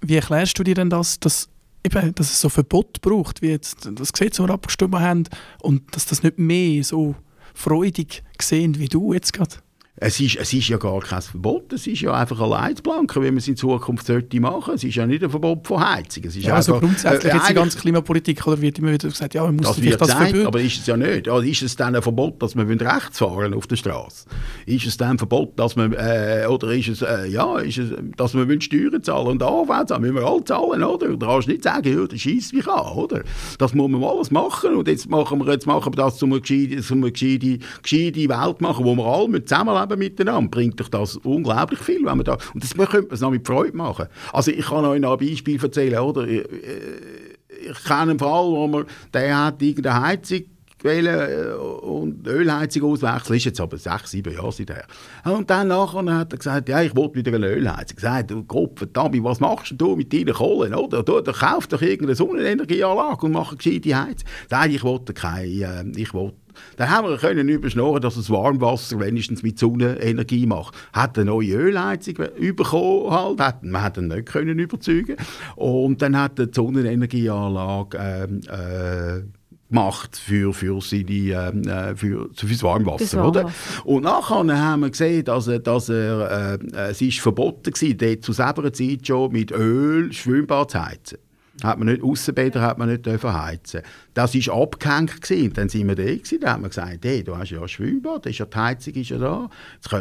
Wie 0.00 0.16
erklärst 0.16 0.58
du 0.58 0.62
dir 0.62 0.74
denn 0.74 0.88
das, 0.88 1.20
dass 1.20 1.50
eben, 1.84 2.14
dass 2.14 2.30
es 2.30 2.40
so 2.40 2.48
Verbot 2.48 3.00
braucht, 3.00 3.42
wie 3.42 3.48
jetzt 3.48 3.88
das 3.92 4.12
Gesetz, 4.12 4.36
das 4.36 4.46
wir 4.46 4.52
abgestimmt 4.52 4.94
haben, 4.94 5.24
und 5.62 5.94
dass 5.94 6.06
das 6.06 6.22
nicht 6.22 6.38
mehr 6.38 6.82
so 6.84 7.14
freudig 7.54 8.22
gesehen 8.36 8.78
wie 8.78 8.88
du 8.88 9.12
jetzt 9.12 9.32
gerade? 9.32 9.56
Es 10.00 10.20
ist, 10.20 10.36
es 10.36 10.52
ist 10.52 10.68
ja 10.68 10.76
gar 10.76 11.00
kein 11.00 11.20
Verbot, 11.22 11.72
es 11.72 11.86
ist 11.86 12.02
ja 12.02 12.14
einfach 12.14 12.40
eine 12.40 12.50
Leitplanke, 12.50 13.20
wie 13.20 13.26
man 13.26 13.38
es 13.38 13.48
in 13.48 13.56
Zukunft 13.56 14.06
sollte 14.06 14.38
machen. 14.38 14.74
Es 14.74 14.84
ist 14.84 14.94
ja 14.94 15.06
nicht 15.06 15.24
ein 15.24 15.30
Verbot 15.30 15.66
von 15.66 15.80
Heizung. 15.80 16.24
Es 16.24 16.36
ist 16.36 16.46
ja, 16.46 16.54
also 16.54 16.78
grundsätzlich 16.78 17.32
äh, 17.32 17.36
jetzt 17.36 17.48
die 17.48 17.54
ganze 17.54 17.78
Klimapolitik 17.78 18.46
oder 18.46 18.60
wird 18.60 18.78
immer 18.78 18.92
wieder 18.92 19.08
gesagt, 19.08 19.34
ja, 19.34 19.42
man 19.42 19.56
muss 19.56 19.66
das 19.66 19.82
wird 19.82 20.00
das 20.00 20.08
sein, 20.08 20.46
aber 20.46 20.60
ist 20.60 20.78
es 20.78 20.86
ja 20.86 20.96
nicht. 20.96 21.28
Also 21.28 21.42
ist 21.42 21.62
es 21.62 21.74
dann 21.74 21.96
ein 21.96 22.02
Verbot, 22.02 22.40
dass 22.40 22.54
man 22.54 22.68
rechts 22.68 23.18
fahren 23.18 23.54
auf 23.54 23.66
der 23.66 23.74
Straße? 23.74 24.26
Ist 24.66 24.86
es 24.86 24.96
dann 24.96 25.12
ein 25.12 25.18
Verbot, 25.18 25.58
dass 25.58 25.74
man 25.74 25.92
äh, 25.94 26.46
oder 26.48 26.70
ist 26.72 26.88
es 26.88 27.02
äh, 27.02 27.26
ja, 27.26 27.58
ist 27.58 27.78
es, 27.78 27.90
dass 28.16 28.34
man 28.34 28.60
Steuern 28.60 29.02
zahlen 29.02 29.26
und 29.26 29.42
AV 29.42 29.86
zahlen? 29.86 30.02
Müssen 30.02 30.14
wir 30.14 30.26
alle 30.26 30.44
zahlen, 30.44 30.84
oder? 30.84 31.16
Da 31.16 31.26
kannst 31.26 31.48
du 31.48 31.52
nicht 31.52 31.64
sagen, 31.64 31.98
ja, 31.98 32.06
das 32.06 32.20
schießt 32.20 32.54
mich 32.54 32.68
an, 32.68 32.86
oder? 32.92 33.22
Das 33.58 33.74
muss 33.74 33.90
man 33.90 34.04
alles 34.04 34.30
machen 34.30 34.76
und 34.76 34.86
jetzt 34.86 35.08
machen 35.10 35.44
wir 35.44 35.52
jetzt 35.52 35.66
machen 35.66 35.92
wir 35.92 36.04
das, 36.04 36.22
um 36.22 36.32
eine 36.32 36.40
gescheite, 36.40 36.94
um 36.94 37.02
eine 37.02 37.10
gescheite, 37.10 37.58
gescheite 37.82 38.28
Welt 38.28 38.60
machen, 38.60 38.84
wo 38.84 38.94
wir 38.94 39.04
alle 39.04 39.44
zusammenleben 39.44 39.87
miteinander 39.96 40.50
bringt 40.50 40.80
doch 40.80 40.88
das 40.88 41.16
unglaublich 41.16 41.80
viel. 41.80 42.04
Wenn 42.04 42.16
man 42.16 42.24
da, 42.24 42.38
und 42.54 42.62
das 42.62 42.74
könnte 42.74 43.02
man 43.02 43.12
es 43.12 43.20
noch 43.20 43.30
mit 43.30 43.46
Freude 43.46 43.76
machen. 43.76 44.06
Also 44.32 44.50
ich 44.50 44.66
kann 44.66 44.84
euch 44.84 45.00
noch 45.00 45.18
ein 45.18 45.26
Beispiel 45.26 45.62
erzählen. 45.62 45.98
Oder? 45.98 46.26
Ich, 46.26 46.44
ich 47.70 47.84
kenne 47.84 48.02
einen 48.02 48.18
Fall, 48.18 48.46
wo 48.46 48.66
man, 48.66 48.84
der 49.12 49.46
hat 49.46 49.62
irgendeine 49.62 50.00
Heizung 50.00 50.42
wählen 50.82 51.54
und 51.58 52.26
Ölheizung 52.26 52.92
auswechseln. 52.92 53.36
Ist 53.36 53.44
jetzt 53.46 53.60
aber 53.60 53.78
sechs, 53.78 54.10
sieben 54.10 54.32
Jahre 54.32 54.52
seither. 54.52 54.84
Und 55.24 55.50
dann 55.50 55.68
nachher 55.68 56.04
hat 56.14 56.32
er 56.32 56.38
gesagt, 56.38 56.68
ja, 56.68 56.82
ich 56.82 56.94
wollte 56.94 57.16
wieder 57.16 57.34
eine 57.34 57.48
Ölheizung. 57.48 57.96
Ich 57.96 58.02
sagte, 58.02 58.34
du 58.34 58.70
verdammt, 58.76 59.22
was 59.24 59.40
machst 59.40 59.74
du 59.76 59.96
mit 59.96 60.12
deinen 60.12 60.34
Kohlen? 60.34 60.74
Oder? 60.74 61.02
Du, 61.02 61.20
du 61.20 61.32
kauf 61.32 61.66
doch 61.66 61.82
irgendeine 61.82 62.14
Sonnenenergieanlage 62.14 63.26
und 63.26 63.32
mach 63.32 63.48
eine 63.48 63.56
gescheite 63.56 63.96
Heizung. 63.96 64.28
Sag, 64.48 64.70
ich 64.70 64.82
wollte 64.82 65.12
keine, 65.12 65.46
äh, 65.46 65.84
ich 65.96 66.14
wollte 66.14 66.36
dann 66.76 66.90
haben 66.90 67.08
wir 67.08 67.16
können 67.18 67.48
überschnorren, 67.48 68.00
dass 68.00 68.16
das 68.16 68.30
Warmwasser 68.30 69.00
wenigstens 69.00 69.42
mit 69.42 69.58
Sonnenenergie 69.58 70.46
macht. 70.46 70.74
Hat 70.92 71.18
eine 71.18 71.26
neue 71.26 71.54
Ölheizung 71.54 72.14
bekommen, 72.14 73.10
halt. 73.10 73.40
Hat, 73.40 73.64
man 73.64 73.82
hat 73.82 73.98
ihn 73.98 74.08
nicht 74.08 74.26
können 74.26 74.58
überzeugen. 74.58 75.16
Und 75.56 76.02
dann 76.02 76.16
hat 76.16 76.38
die 76.38 76.46
Sonnenenergieanlage 76.52 77.98
ähm, 77.98 78.40
äh, 78.48 79.22
gemacht 79.68 80.16
für, 80.16 80.52
für, 80.52 80.80
seine, 80.80 81.10
ähm, 81.10 81.62
äh, 81.62 81.94
für, 81.94 82.30
für 82.34 82.46
das 82.46 82.62
Warmwasser. 82.62 83.26
Oder? 83.26 83.50
Und 83.84 84.04
nachher 84.04 84.58
haben 84.58 84.80
wir 84.80 84.90
gesehen, 84.90 85.24
dass, 85.24 85.46
er, 85.46 85.58
dass 85.58 85.88
er, 85.88 86.58
äh, 86.74 86.90
es 86.90 87.00
ist 87.00 87.20
verboten 87.20 87.72
war, 87.72 87.94
dort 87.94 88.24
zu 88.24 88.32
selber 88.32 88.72
Zeit 88.72 89.06
schon 89.06 89.32
mit 89.32 89.50
Öl 89.52 90.12
Schwimmbad 90.12 90.70
zu 90.70 90.84
heizen 90.84 91.18
hat 91.62 91.78
man 91.78 91.88
nicht 91.88 92.02
Aussenbäder 92.02 92.60
hat 92.60 92.78
man 92.78 92.88
nicht 92.88 93.06
heizen. 93.06 93.82
Das 94.14 94.34
ist 94.34 94.48
abgehängt 94.48 95.20
gewesen. 95.20 95.52
Dann 95.52 95.68
sind 95.68 95.88
wir 95.88 95.96
da 95.96 96.04
gewesen, 96.04 96.40
da 96.40 96.52
haben 96.52 96.62
wir 96.62 96.68
gesagt, 96.68 97.04
hey, 97.04 97.22
du 97.24 97.36
hast 97.36 97.50
ja 97.50 97.60
ein 97.60 97.68
Schwimmbad, 97.68 98.26
ist 98.26 98.38
ja 98.38 98.46
die 98.46 98.56
Heizung 98.56 98.94
ist 98.94 99.10
ja 99.10 99.18
da. 99.18 99.50
Jetzt 99.74 99.92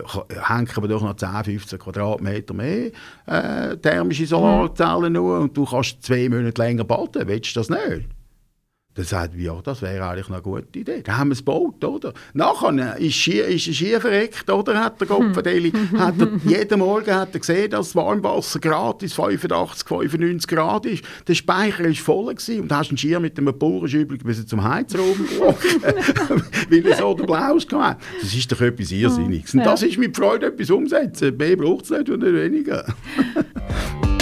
hängen 0.50 0.70
wir 0.76 0.88
doch 0.88 1.02
noch 1.02 1.15
10, 1.15 1.43
15 1.43 1.80
Quadratmeter 1.80 2.54
mehr 2.54 2.91
äh, 3.26 3.78
thermische 3.78 4.28
Solarzellen 4.28 5.13
nur 5.13 5.39
und 5.39 5.58
du 5.58 5.65
kannst 5.65 6.04
zwei 6.04 6.30
Monate 6.30 6.62
länger 6.62 6.84
baden. 6.84 7.28
Willst 7.28 7.56
du 7.56 7.60
das 7.60 7.70
nicht? 7.70 8.16
Dann 8.97 9.05
sagt 9.05 9.36
er, 9.36 9.39
ja, 9.39 9.62
das 9.63 9.83
wäre 9.83 10.10
eigentlich 10.10 10.27
eine 10.27 10.41
gute 10.41 10.79
Idee. 10.79 11.03
Dann 11.03 11.19
haben 11.19 11.27
wir 11.29 11.33
es 11.33 11.39
gebaut, 11.39 11.83
oder? 11.83 12.13
Nachher 12.33 12.97
ist, 12.97 13.13
Ski, 13.13 13.41
ist 13.41 13.67
er 13.67 13.73
Ski 13.75 13.99
verreckt, 13.99 14.49
oder? 14.49 14.83
Hat 14.83 14.99
der 14.99 15.07
Gopfendeli, 15.07 15.71
hat 15.95 16.15
er, 16.19 16.29
jeden 16.43 16.79
Morgen 16.79 17.13
hat 17.13 17.29
er 17.31 17.39
gesehen, 17.39 17.69
dass 17.69 17.89
das 17.89 17.95
Warmwasser 17.95 18.60
gratis 18.60 19.13
85, 19.13 19.88
95 19.88 20.47
Grad 20.47 20.88
ist. 20.88 21.03
Der 21.27 21.36
Speicher 21.36 21.83
war 21.83 21.93
voll 21.93 22.33
gewesen, 22.33 22.62
und 22.62 22.71
hast 22.71 22.89
einen 22.89 22.97
Ski 22.97 23.19
mit 23.19 23.38
einem 23.38 23.55
Bauernschübel 23.55 24.17
bis 24.17 24.47
zum 24.47 24.63
Heizraum 24.63 25.15
weil 26.69 26.86
er 26.88 26.97
so 26.97 27.13
der 27.13 27.25
Blaus 27.25 27.67
hatte. 27.71 28.01
Das 28.19 28.33
ist 28.33 28.51
doch 28.51 28.62
etwas 28.62 28.91
Irrsinniges. 28.91 29.53
Und 29.53 29.63
das 29.63 29.83
ist 29.83 29.99
mit 29.99 30.17
Freude 30.17 30.47
etwas 30.47 30.71
umsetzen. 30.71 31.38
Mehr 31.38 31.55
braucht 31.55 31.86
es 31.86 31.91
nicht 31.91 32.07
nicht 32.07 32.33
weniger. 32.33 32.83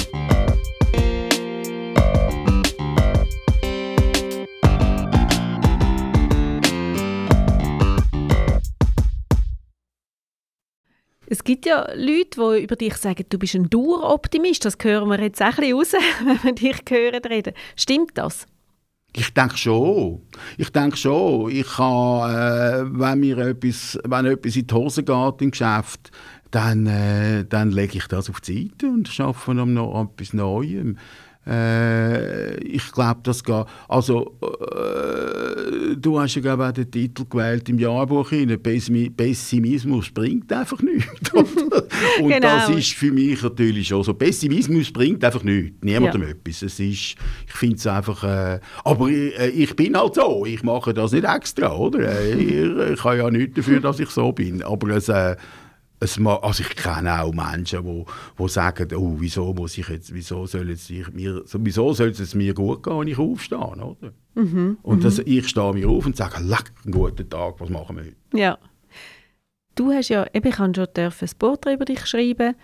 Es 11.27 11.43
gibt 11.43 11.65
ja 11.65 11.87
Leute, 11.95 12.39
die 12.39 12.63
über 12.63 12.75
dich 12.75 12.95
sagen, 12.97 13.25
du 13.29 13.39
bist 13.39 13.55
ein 13.55 13.69
Daueroptimist. 13.69 14.65
Das 14.65 14.77
hören 14.81 15.09
wir 15.09 15.19
jetzt 15.19 15.41
auch 15.41 15.45
ein 15.45 15.55
bisschen 15.55 15.77
raus, 15.77 15.93
wenn 16.25 16.43
wir 16.43 16.53
dich 16.53 16.81
hören 16.89 17.23
reden. 17.23 17.53
Stimmt 17.75 18.11
das? 18.15 18.45
Ich 19.17 19.33
denke 19.33 19.57
schon. 19.57 20.21
Ich 20.57 20.69
denke 20.71 20.97
schon. 20.97 21.49
Ich 21.49 21.67
kann, 21.67 22.29
äh, 22.29 22.83
wenn 22.99 23.19
mir 23.19 23.37
etwas, 23.37 23.97
wenn 24.03 24.25
etwas 24.25 24.55
in 24.55 24.67
die 24.67 24.73
Hose 24.73 25.03
geht 25.03 25.41
im 25.41 25.51
Geschäft, 25.51 26.11
dann, 26.51 26.85
äh, 26.85 27.45
dann 27.45 27.71
lege 27.71 27.97
ich 27.97 28.07
das 28.07 28.29
auf 28.29 28.41
die 28.41 28.69
Seite 28.69 28.87
und 28.87 29.19
an 29.19 29.73
noch 29.73 30.09
etwas 30.11 30.33
Neuem. 30.33 30.97
Äh, 31.47 32.55
ich 32.61 32.91
glaube, 32.91 33.19
das 33.23 33.43
geht. 33.43 33.65
Also, 33.87 34.35
äh, 34.41 35.95
du 35.95 36.19
hast 36.19 36.35
ja 36.35 36.41
glaube 36.41 36.67
auch 36.67 36.71
den 36.71 36.89
Titel 36.89 37.25
gewählt 37.29 37.69
im 37.69 37.77
Jahrbuch 37.77 38.29
hinein. 38.29 38.59
Pessimismus 38.61 40.09
bringt 40.09 40.51
einfach 40.51 40.81
nichts. 40.81 41.31
Und 41.33 42.29
genau. 42.29 42.39
das 42.39 42.69
ist 42.69 42.93
für 42.93 43.11
mich 43.11 43.43
natürlich 43.43 43.87
schon 43.87 44.03
so. 44.03 44.13
Pessimismus 44.15 44.91
bringt 44.91 45.23
einfach 45.23 45.43
nichts. 45.43 45.77
Niemandem 45.81 46.23
ja. 46.23 46.29
etwas. 46.29 46.63
Es 46.63 46.79
ist, 46.79 46.79
ich 46.79 47.15
finde 47.47 47.75
es 47.75 47.85
einfach. 47.85 48.23
Äh, 48.23 48.59
aber 48.83 49.07
ich, 49.09 49.39
äh, 49.39 49.49
ich, 49.49 49.75
bin 49.75 49.95
halt 49.95 50.15
so. 50.15 50.45
Ich 50.47 50.63
mache 50.63 50.95
das 50.95 51.11
nicht 51.11 51.25
extra, 51.25 51.75
oder? 51.75 51.99
Äh, 51.99 52.33
ich, 52.33 52.93
ich 52.93 53.03
habe 53.03 53.17
ja 53.17 53.29
nichts 53.29 53.55
dafür, 53.55 53.79
dass 53.81 53.99
ich 53.99 54.09
so 54.09 54.31
bin. 54.31 54.63
Aber 54.63 54.89
es 54.89 55.11
also 55.99 56.63
ich 56.63 56.75
kenne 56.75 57.21
auch 57.21 57.33
Menschen, 57.33 57.83
die, 57.83 58.05
die 58.37 58.49
sagen, 58.49 58.93
oh, 58.95 59.15
wieso 59.17 59.53
muss 59.53 59.77
ich 59.77 59.87
jetzt, 59.87 60.13
wieso 60.13 60.45
soll 60.45 60.69
es 60.69 60.89
mir, 60.89 61.43
wieso 61.53 61.93
soll 61.93 62.09
es 62.09 62.35
mir 62.35 62.53
gut 62.53 62.83
gehen, 62.83 62.99
wenn 62.99 63.07
ich 63.07 63.17
aufstehe, 63.17 63.57
oder? 63.57 64.13
Mhm, 64.35 64.77
und 64.81 65.03
das, 65.03 65.17
mhm. 65.17 65.23
ich 65.27 65.47
stehe 65.47 65.73
mir 65.73 65.87
auf 65.87 66.05
und 66.05 66.17
sage, 66.17 66.43
leck, 66.43 66.71
einen 66.83 66.93
guten 66.93 67.29
Tag, 67.29 67.59
was 67.59 67.69
machen 67.69 67.97
wir 67.97 68.03
heute? 68.03 68.15
Ja. 68.33 68.57
Du 69.75 69.91
hast 69.91 70.09
ja, 70.09 70.25
eben, 70.33 70.47
ich 70.47 70.57
habe 70.57 70.73
schon 70.73 70.87
ein 70.95 71.29
Porträt 71.37 71.73
über 71.73 71.85
dich 71.85 72.05
schreiben. 72.05 72.55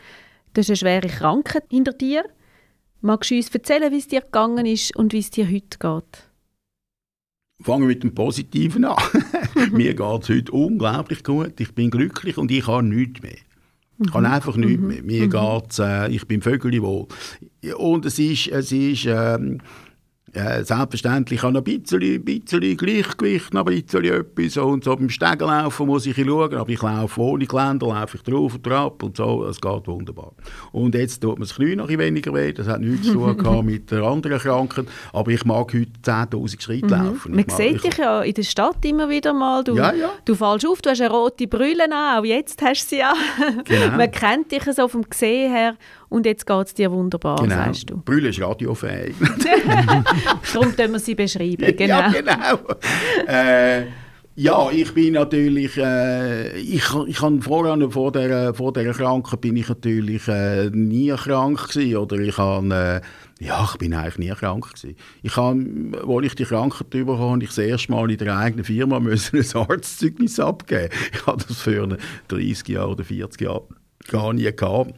Du 0.54 0.60
hast 0.60 0.70
eine 0.70 0.78
schwere 0.78 1.08
Krankheit 1.08 1.66
hinter 1.70 1.94
dir. 1.94 2.26
Magst 3.02 3.32
du 3.32 3.36
uns 3.36 3.50
erzählen, 3.50 3.92
wie 3.92 3.98
es 3.98 4.08
dir 4.08 4.22
gegangen 4.22 4.66
ist 4.66 4.96
und 4.96 5.12
wie 5.12 5.20
es 5.20 5.30
dir 5.30 5.46
heute 5.46 5.78
geht? 5.78 6.31
Fangen 7.64 7.82
wir 7.82 7.88
mit 7.88 8.04
dem 8.04 8.14
Positiven 8.14 8.86
an. 8.86 8.98
Mir 9.72 9.94
geht 9.94 10.24
es 10.24 10.30
heute 10.30 10.52
unglaublich 10.52 11.24
gut. 11.24 11.60
Ich 11.60 11.74
bin 11.74 11.90
glücklich 11.90 12.38
und 12.38 12.52
ich 12.52 12.68
habe 12.68 12.84
nichts 12.84 13.22
mehr. 13.22 13.38
Ich 14.04 14.14
habe 14.14 14.28
mhm. 14.28 14.34
einfach 14.34 14.56
nichts 14.56 14.82
mhm. 14.82 14.88
mehr. 14.88 15.04
Mir 15.04 15.26
mhm. 15.26 15.30
geht's, 15.30 15.80
äh, 15.80 16.10
ich 16.10 16.28
bin 16.28 16.42
vögelig 16.42 16.82
wohl. 16.82 17.08
Und 17.78 18.06
es 18.06 18.18
ist, 18.18 18.48
es 18.48 18.72
ist 18.72 19.06
ähm, 19.06 19.60
selbstverständlich 20.34 21.44
habe 21.44 21.60
ich 21.66 21.76
ein 21.76 21.82
bisschen, 21.82 22.24
bisschen 22.24 22.78
Gleichgewicht, 22.78 23.54
noch 23.54 23.66
ein 23.66 23.84
bisschen 23.84 24.06
etwas. 24.06 24.58
Und 24.58 24.84
so 24.84 24.96
beim 24.96 25.10
Stegenlaufen 25.10 25.88
muss 25.88 26.06
ich 26.06 26.16
schauen, 26.16 26.54
aber 26.54 26.70
ich 26.70 26.82
laufe 26.82 27.22
ohne 27.22 27.46
Geländer, 27.46 27.88
laufe 27.88 28.18
ich 28.18 28.24
drauf 28.24 28.56
und 28.56 28.66
drauf 28.66 28.94
und 29.02 29.18
so, 29.18 29.46
es 29.46 29.60
geht 29.60 29.88
wunderbar. 29.88 30.32
Und 30.72 30.96
jetzt 30.96 31.22
tut 31.22 31.38
mir 31.38 31.46
das 31.46 31.56
Knie 31.56 31.76
noch 31.76 31.90
ein 31.90 32.00
weniger 32.00 32.34
weh, 32.34 32.54
das 32.54 32.68
hat 32.68 32.80
nichts 32.80 33.08
zu 33.08 33.34
tun 33.34 33.66
mit 33.66 33.92
der 33.92 34.04
anderen 34.04 34.40
Krankheit, 34.40 34.86
aber 35.12 35.32
ich 35.32 35.44
mag 35.44 35.74
heute 35.74 35.92
10'000 36.04 36.62
Schritte 36.62 36.86
mhm. 36.86 37.06
laufen. 37.06 37.36
Man 37.36 37.50
sieht 37.50 37.84
dich 37.84 37.98
ja 37.98 38.22
in 38.22 38.34
der 38.34 38.44
Stadt 38.44 38.86
immer 38.86 39.10
wieder 39.10 39.34
mal, 39.34 39.64
du, 39.64 39.76
ja, 39.76 39.94
ja. 39.94 40.12
du 40.24 40.36
fällst 40.36 40.66
auf, 40.66 40.82
du 40.82 40.92
hast 40.92 41.02
eine 41.02 41.12
rote 41.12 41.48
Brille 41.48 41.92
an, 41.92 42.20
auch 42.20 42.26
jetzt 42.26 42.62
hast 42.62 42.86
du 42.86 42.96
sie 42.96 43.04
an. 43.04 43.16
Genau. 43.66 43.98
Man 43.98 44.12
kennt 44.12 44.52
dich 44.52 44.64
so 44.64 44.88
vom 44.88 45.04
Gesehen 45.04 45.52
her 45.52 45.76
und 46.12 46.26
jetzt 46.26 46.46
geht 46.46 46.68
es 46.68 46.74
dir 46.74 46.92
wunderbar, 46.92 47.38
genau. 47.38 47.56
sagst 47.56 47.90
du. 47.90 47.98
Brille 47.98 48.30
ist 48.30 48.42
radiofähig. 48.42 49.16
Darum 50.54 50.76
können 50.76 50.92
wir 50.94 51.00
sie 51.00 51.16
beschreiben. 51.16 51.74
Genau. 51.78 51.88
Ja, 51.88 52.12
genau. 52.12 52.60
äh, 53.28 53.86
ja, 54.36 54.70
ich 54.72 54.94
bin 54.94 55.14
natürlich, 55.14 55.78
äh, 55.78 56.58
ich, 56.58 56.84
ich 57.08 57.22
habe 57.22 57.42
vorher, 57.42 57.90
vor 57.90 58.12
der, 58.12 58.54
vor 58.54 58.74
der 58.74 58.92
Krankheit 58.92 59.40
bin 59.40 59.56
ich 59.56 59.70
natürlich 59.70 60.28
äh, 60.28 60.70
nie 60.70 61.14
krank 61.16 61.70
gewesen, 61.70 61.96
oder 61.96 62.18
ich 62.18 62.38
habe, 62.38 63.02
äh, 63.42 63.46
ja, 63.46 63.70
ich 63.72 63.78
bin 63.78 63.94
eigentlich 63.94 64.18
nie 64.18 64.36
krank 64.36 64.68
gewesen. 64.74 64.98
Ich 65.24 65.38
habe, 65.38 65.66
als 66.06 66.26
ich 66.26 66.36
die 66.36 66.44
Krankheit 66.44 66.88
habe, 66.94 67.40
ich 67.42 67.50
das 67.50 67.58
erste 67.58 67.90
Mal 67.90 68.12
in 68.12 68.18
der 68.18 68.38
eigenen 68.38 68.66
Firma 68.66 69.00
müssen 69.00 69.40
ein 69.40 69.70
Arztzeugnis 69.70 70.42
abgeben. 70.42 70.90
Ich 71.14 71.26
habe 71.26 71.42
das 71.48 71.62
für 71.62 71.98
30 72.28 72.68
Jahre 72.68 72.90
oder 72.90 73.06
40 73.06 73.42
Jahre 73.42 73.68
gar 74.10 74.34
nie 74.34 74.52
gehabt. 74.54 74.94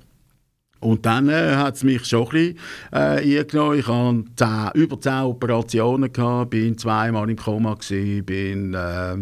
Und 0.83 1.05
dann 1.05 1.29
äh, 1.29 1.55
hat 1.55 1.75
es 1.75 1.83
mich 1.83 2.05
schon 2.05 2.27
ein 2.27 2.29
bisschen 2.29 2.57
äh, 2.91 3.39
eingenommen. 3.39 3.79
Ich 3.79 3.87
hatte 3.87 4.77
über 4.77 4.99
zehn 4.99 5.21
Operationen, 5.23 6.11
gehabt, 6.11 6.51
bin 6.51 6.77
zweimal 6.77 7.29
im 7.29 7.37
Koma, 7.37 7.75
gewesen, 7.75 8.25
bin 8.25 8.73
äh, 8.73 9.17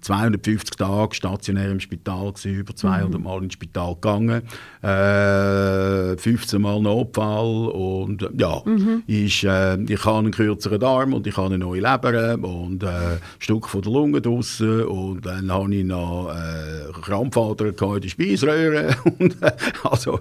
250 0.00 0.76
Tage 0.76 1.14
stationär 1.14 1.70
im 1.70 1.80
Spital 1.80 2.32
gewesen, 2.32 2.54
über 2.54 2.74
200 2.74 3.18
mhm. 3.18 3.24
Mal 3.24 3.42
ins 3.42 3.54
Spital 3.54 3.94
gegangen, 3.94 4.42
äh, 4.82 6.16
15 6.16 6.60
Mal 6.60 6.80
Notfall 6.80 7.68
und 7.68 8.28
ja, 8.36 8.62
mhm. 8.64 9.02
ich, 9.06 9.44
äh, 9.44 9.82
ich 9.82 10.04
habe 10.04 10.18
einen 10.18 10.30
kürzeren 10.30 10.82
Arm 10.82 11.14
und 11.14 11.26
ich 11.26 11.36
habe 11.36 11.48
eine 11.48 11.58
neue 11.58 11.80
Leber 11.80 12.38
und 12.42 12.82
äh, 12.82 12.86
ein 12.86 13.20
Stück 13.38 13.68
von 13.68 13.82
der 13.82 13.92
Lunge 13.92 14.20
draussen 14.20 14.84
und 14.84 15.26
dann 15.26 15.50
habe 15.50 15.74
ich 15.74 15.84
noch 15.84 16.30
äh, 16.30 16.92
Krampfader 17.00 17.66
in 17.66 18.00
der 18.00 18.08
Speiseröhre 18.08 18.96
und 19.18 19.42
äh, 19.42 19.52
also 19.84 20.20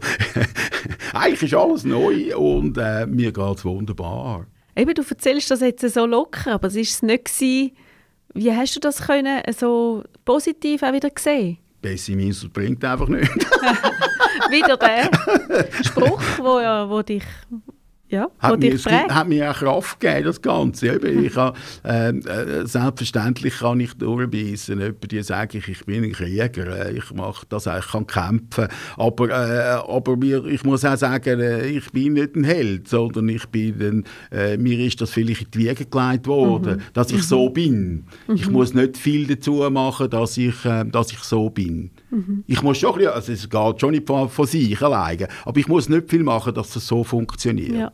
eigentlich 1.14 1.44
ist 1.44 1.54
alles 1.54 1.84
neu 1.84 2.36
und 2.36 2.78
äh, 2.78 3.06
mir 3.06 3.32
geht 3.32 3.58
es 3.58 3.66
wunderbar. 3.66 4.46
Eben, 4.76 4.94
du 4.94 5.04
erzählst 5.08 5.52
das 5.52 5.62
jetzt 5.62 5.88
so 5.94 6.06
locker, 6.06 6.54
aber 6.54 6.68
es 6.68 6.76
war 6.76 6.82
es 6.82 7.02
nicht 7.02 7.26
gewesen, 7.26 7.72
wie 8.34 8.52
hast 8.52 8.76
du 8.76 8.80
das 8.80 9.02
können, 9.02 9.42
so 9.58 10.04
positiv 10.26 10.84
auch 10.84 10.94
wieder 10.94 11.10
gesehen? 11.10 11.58
Pessimismus 11.82 12.52
bringt 12.52 12.84
einfach 12.86 13.08
nicht. 13.08 13.32
wieder 14.50 14.78
der 14.78 15.10
Spruch, 15.84 16.22
wo, 16.38 16.60
wo 16.90 17.02
dich 17.02 17.24
ja, 18.12 18.30
hat, 18.40 18.60
mir, 18.60 18.78
hat 18.78 19.28
mir 19.30 19.52
auch 19.52 19.56
Kraft 19.56 20.00
gegeben, 20.00 20.26
das 20.26 20.42
Ganze. 20.42 20.98
Ich 20.98 21.36
habe, 21.38 21.58
ähm, 21.86 22.22
äh, 22.28 22.68
selbstverständlich 22.68 23.60
kann 23.60 23.80
ich 23.80 23.94
durchbeissen. 23.94 24.80
Jemand, 24.80 25.12
die 25.12 25.24
sage 25.24 25.60
ich, 25.60 25.70
ich 25.70 25.86
bin 25.86 26.04
ein 26.04 26.12
Krieger, 26.12 26.88
äh, 26.88 26.98
ich 26.98 27.14
mache 27.14 27.46
das, 27.48 27.68
ich 27.68 27.88
kann 27.88 28.06
kämpfen. 28.06 28.68
Aber, 28.98 29.30
äh, 29.30 29.80
aber 29.88 30.18
mir, 30.18 30.46
ich 30.46 30.64
muss 30.66 30.84
auch 30.84 30.98
sagen, 30.98 31.40
äh, 31.40 31.66
ich 31.68 31.90
bin 31.92 32.14
nicht 32.14 32.36
ein 32.36 32.44
Held, 32.44 32.90
sondern 32.90 33.30
ich 33.30 33.46
bin 33.48 33.82
ein, 33.82 34.04
äh, 34.38 34.58
mir 34.58 34.80
ist 34.80 35.00
das 35.00 35.12
vielleicht 35.12 35.44
in 35.44 35.52
die 35.52 35.60
Wiege 35.60 35.86
gelegt 35.86 36.28
worden, 36.28 36.78
mhm. 36.78 36.82
dass 36.94 37.12
ich 37.12 37.18
mhm. 37.18 37.22
so 37.22 37.50
bin. 37.50 38.06
Mhm. 38.28 38.36
Ich 38.36 38.50
muss 38.50 38.74
nicht 38.74 38.98
viel 38.98 39.26
dazu 39.26 39.66
machen, 39.72 40.10
dass 40.10 40.36
ich, 40.36 40.66
äh, 40.66 40.84
dass 40.84 41.14
ich 41.14 41.20
so 41.20 41.50
bin. 41.50 41.92
Mhm. 42.12 42.44
Ich 42.46 42.62
muss 42.62 42.78
schon 42.78 42.92
ein 42.92 42.98
bisschen, 42.98 43.14
also 43.14 43.32
es 43.32 43.50
geht 43.50 43.82
schon 43.82 43.92
nicht 43.92 44.06
von, 44.06 44.30
von 44.30 44.46
sich 44.46 44.82
alleine, 44.82 45.28
aber 45.46 45.60
ich 45.60 45.68
muss 45.68 45.90
nicht 45.90 46.10
viel 46.10 46.24
machen, 46.24 46.54
dass 46.54 46.72
das 46.72 46.86
so 46.86 47.04
funktioniert. 47.04 47.74
Ja. 47.74 47.92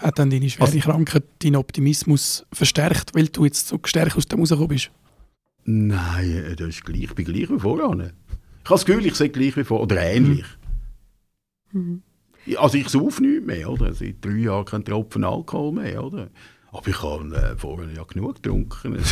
Hat 0.00 0.18
dann 0.18 0.30
deine 0.30 0.48
schwere 0.50 0.78
Krankheit 0.78 1.24
deinen 1.42 1.56
Optimismus 1.56 2.46
verstärkt, 2.52 3.14
weil 3.14 3.28
du 3.28 3.44
jetzt 3.46 3.68
so 3.68 3.78
gestärkt 3.78 4.16
aus 4.16 4.26
dem 4.26 4.40
rausgekommen 4.40 4.68
bist? 4.68 4.90
Nein, 5.64 6.44
äh, 6.50 6.54
das 6.54 6.68
ist 6.68 6.84
gleich, 6.84 7.04
ich 7.04 7.14
bin 7.14 7.24
gleich 7.24 7.50
wie 7.50 7.58
vorher. 7.58 7.88
Ich 7.88 7.90
habe 8.00 8.12
das 8.68 8.84
Gefühl, 8.84 9.06
ich 9.06 9.14
sehe 9.14 9.30
gleich 9.30 9.56
wie 9.56 9.64
vorher, 9.64 9.84
oder 9.84 10.02
ähnlich. 10.02 10.44
Mhm. 11.72 12.02
Also 12.56 12.78
ich 12.78 12.88
saufe 12.88 13.22
nicht 13.22 13.44
mehr, 13.44 13.68
oder? 13.70 13.92
Seit 13.92 14.24
drei 14.24 14.36
Jahren 14.36 14.64
kein 14.64 14.84
Tropfen 14.84 15.24
Alkohol 15.24 15.72
mehr, 15.72 16.04
oder? 16.04 16.28
Aber 16.70 16.88
ich 16.88 17.02
habe 17.02 17.34
äh, 17.34 17.56
vorher 17.56 17.90
ja 17.90 18.04
genug 18.04 18.36
getrunken. 18.36 18.96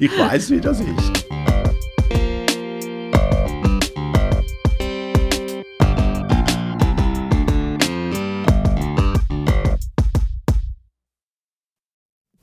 ich 0.00 0.18
weiß, 0.18 0.50
wie 0.50 0.60
das 0.60 0.80
ist. 0.80 1.26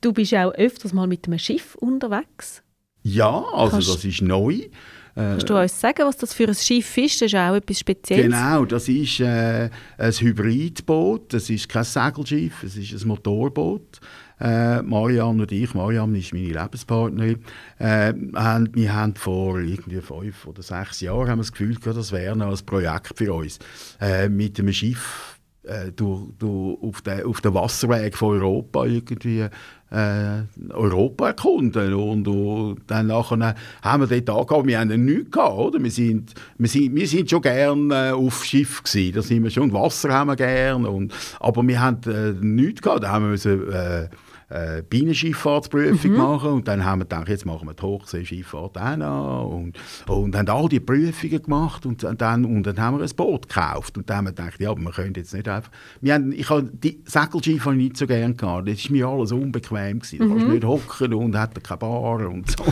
Du 0.01 0.13
bist 0.13 0.33
auch 0.36 0.53
öfters 0.53 0.93
mal 0.93 1.07
mit 1.07 1.27
einem 1.27 1.39
Schiff 1.39 1.75
unterwegs. 1.75 2.63
Ja, 3.03 3.43
also 3.53 3.71
Kannst 3.71 3.89
das 3.89 4.05
ist 4.05 4.21
neu. 4.21 4.69
Kannst 5.15 5.49
du 5.49 5.60
uns 5.60 5.81
sagen, 5.81 6.05
was 6.05 6.17
das 6.17 6.31
für 6.31 6.47
ein 6.47 6.53
Schiff 6.53 6.95
ist? 6.97 7.21
Das 7.21 7.33
ist 7.33 7.36
auch 7.36 7.55
etwas 7.55 7.79
Spezielles. 7.79 8.25
Genau, 8.25 8.65
das 8.65 8.88
ist 8.88 9.19
äh, 9.19 9.69
ein 9.97 10.12
Hybridboot. 10.12 11.33
Das 11.33 11.49
ist 11.49 11.67
kein 11.67 11.83
Segelschiff, 11.83 12.62
es 12.62 12.77
ist 12.77 12.93
ein 12.93 13.07
Motorboot. 13.07 13.99
Äh, 14.39 14.83
Marianne 14.83 15.41
und 15.41 15.51
ich, 15.51 15.73
Marianne 15.73 16.19
ist 16.19 16.33
meine 16.33 16.49
Lebenspartnerin, 16.49 17.43
äh, 17.79 18.13
haben, 18.36 18.69
wir 18.75 18.93
haben 18.93 19.15
vor 19.15 19.60
irgendwie 19.60 19.99
fünf 19.99 20.45
oder 20.45 20.62
sechs 20.62 21.01
Jahren 21.01 21.29
haben 21.29 21.39
wir 21.39 21.43
das 21.43 21.51
Gefühl 21.51 21.73
gehabt, 21.73 21.97
das 21.97 22.12
wäre 22.12 22.36
noch 22.36 22.51
ein 22.51 22.65
Projekt 22.67 23.17
für 23.17 23.33
uns. 23.33 23.57
Äh, 23.99 24.29
mit 24.29 24.60
einem 24.60 24.71
Schiff 24.71 25.39
äh, 25.63 25.91
durch, 25.91 26.29
durch, 26.38 26.77
auf, 26.83 27.01
den, 27.01 27.23
auf 27.25 27.41
den 27.41 27.53
Wasserweg 27.55 28.15
von 28.15 28.39
Europa 28.39 28.86
irgendwie 28.86 29.47
äh, 29.89 30.41
Europa 30.69 31.28
erkunden 31.28 31.93
und, 31.93 32.28
und 32.28 32.78
dann 32.88 33.08
nachher 33.08 33.56
haben 33.82 34.10
wir 34.10 34.21
dort 34.21 34.38
angefangen, 34.38 34.67
wir 34.67 34.80
haben 34.80 35.06
nichts 35.06 35.32
gehabt, 35.32 35.58
oder? 35.58 35.82
Wir 35.82 35.91
sind, 35.91 36.34
wir 36.58 36.67
sind, 36.67 36.95
wir 36.95 37.08
sind 37.08 37.30
schon 37.30 37.41
gerne 37.41 38.10
äh, 38.10 38.12
auf 38.12 38.43
Schiff 38.43 38.84
gewesen, 38.84 39.15
da 39.15 39.21
sind 39.21 39.43
wir 39.43 39.50
schon, 39.50 39.71
Wasser 39.71 40.13
haben 40.13 40.28
wir 40.28 40.36
gerne, 40.36 40.89
und, 40.89 41.13
aber 41.39 41.65
wir 41.65 41.82
haben 41.82 42.00
äh, 42.06 42.34
nichts 42.45 42.82
gehabt, 42.82 43.04
da 43.04 43.10
haben 43.10 43.26
wir 43.26 43.32
müssen, 43.32 43.71
äh, 43.71 44.10
äh, 44.49 44.81
Bienenschifffahrtsprüfung 44.83 46.12
mhm. 46.12 46.17
machen 46.17 46.49
und 46.51 46.67
dann 46.67 46.86
haben 46.86 46.99
wir 46.99 47.05
gedacht, 47.05 47.29
jetzt 47.29 47.45
machen 47.45 47.67
wir 47.67 47.73
die 47.73 47.83
Hochseeschifffahrt 47.83 48.77
auch 48.77 48.95
noch 48.95 49.49
und, 49.49 49.77
und 50.07 50.36
haben 50.36 50.49
all 50.49 50.69
die 50.69 50.79
Prüfungen 50.79 51.41
gemacht 51.41 51.86
und 51.86 52.03
dann, 52.03 52.45
und 52.45 52.63
dann 52.63 52.79
haben 52.79 52.97
wir 52.97 53.03
ein 53.03 53.15
Boot 53.15 53.49
gekauft 53.49 53.97
und 53.97 54.10
dann 54.10 54.17
haben 54.17 54.25
wir 54.25 54.31
gedacht, 54.31 54.60
ja, 54.60 54.71
aber 54.71 54.81
wir 54.81 54.91
können 54.91 55.13
jetzt 55.15 55.33
nicht 55.33 55.47
einfach... 55.47 55.71
Wir 56.01 56.13
haben, 56.13 56.31
ich 56.31 56.49
habe 56.49 56.69
die 56.71 57.01
Segelschiffe 57.05 57.73
nicht 57.73 57.97
so 57.97 58.07
gerne 58.07 58.36
gehabt, 58.36 58.67
das 58.67 58.86
war 58.86 58.91
mir 58.91 59.07
alles 59.07 59.31
unbequem. 59.31 59.99
Gewesen. 59.99 60.19
Mhm. 60.19 60.29
Da 60.29 60.36
kannst 60.36 60.47
nicht 60.47 60.65
hocken 60.65 61.13
und 61.13 61.38
hat 61.38 61.63
keine 61.63 61.77
Bar 61.77 62.27
und 62.27 62.49
so. 62.49 62.63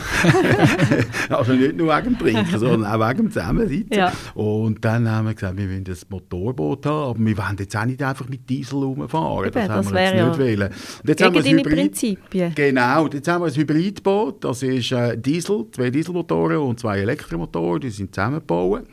also 1.36 1.54
nicht 1.54 1.76
nur 1.76 1.96
wegen 1.96 2.16
dem 2.16 2.20
Trinken, 2.20 2.60
sondern 2.60 2.86
auch 2.86 3.10
wegen 3.10 3.24
dem 3.24 3.32
Zusammensitzen. 3.32 3.98
Ja. 3.98 4.12
Und 4.34 4.84
dann 4.84 5.10
haben 5.10 5.28
wir 5.28 5.34
gesagt, 5.34 5.58
wir 5.58 5.70
wollen 5.70 5.84
ein 5.88 5.98
Motorboot 6.10 6.86
haben, 6.86 7.10
aber 7.10 7.20
wir 7.20 7.38
wollen 7.38 7.56
jetzt 7.60 7.76
auch 7.76 7.86
nicht 7.86 8.02
einfach 8.02 8.28
mit 8.28 8.50
Diesel 8.50 8.80
rumfahren. 8.80 9.52
das, 9.52 9.68
das 9.68 9.86
haben 9.88 9.94
wir 9.94 10.02
jetzt 10.02 10.14
nicht 10.14 10.22
ja. 10.22 10.38
wollen. 10.38 10.72
Und 11.02 11.10
jetzt 11.10 11.24
haben 11.24 11.34
wir 11.36 11.65
Prinzipien. 11.70 12.54
Genau, 12.56 13.08
jetzt 13.08 13.28
haben 13.28 13.44
wir 13.44 13.48
ein 13.48 13.56
Hybridboot, 13.56 14.44
das 14.44 14.64
ist 14.64 14.92
äh, 14.92 15.18
Diesel, 15.18 15.66
zwei 15.72 15.90
Dieselmotoren 15.90 16.58
und 16.58 16.80
zwei 16.80 17.00
Elektromotoren, 17.00 17.82
die 17.82 17.90
sind 17.90 18.14
zusammengebaut. 18.14 18.84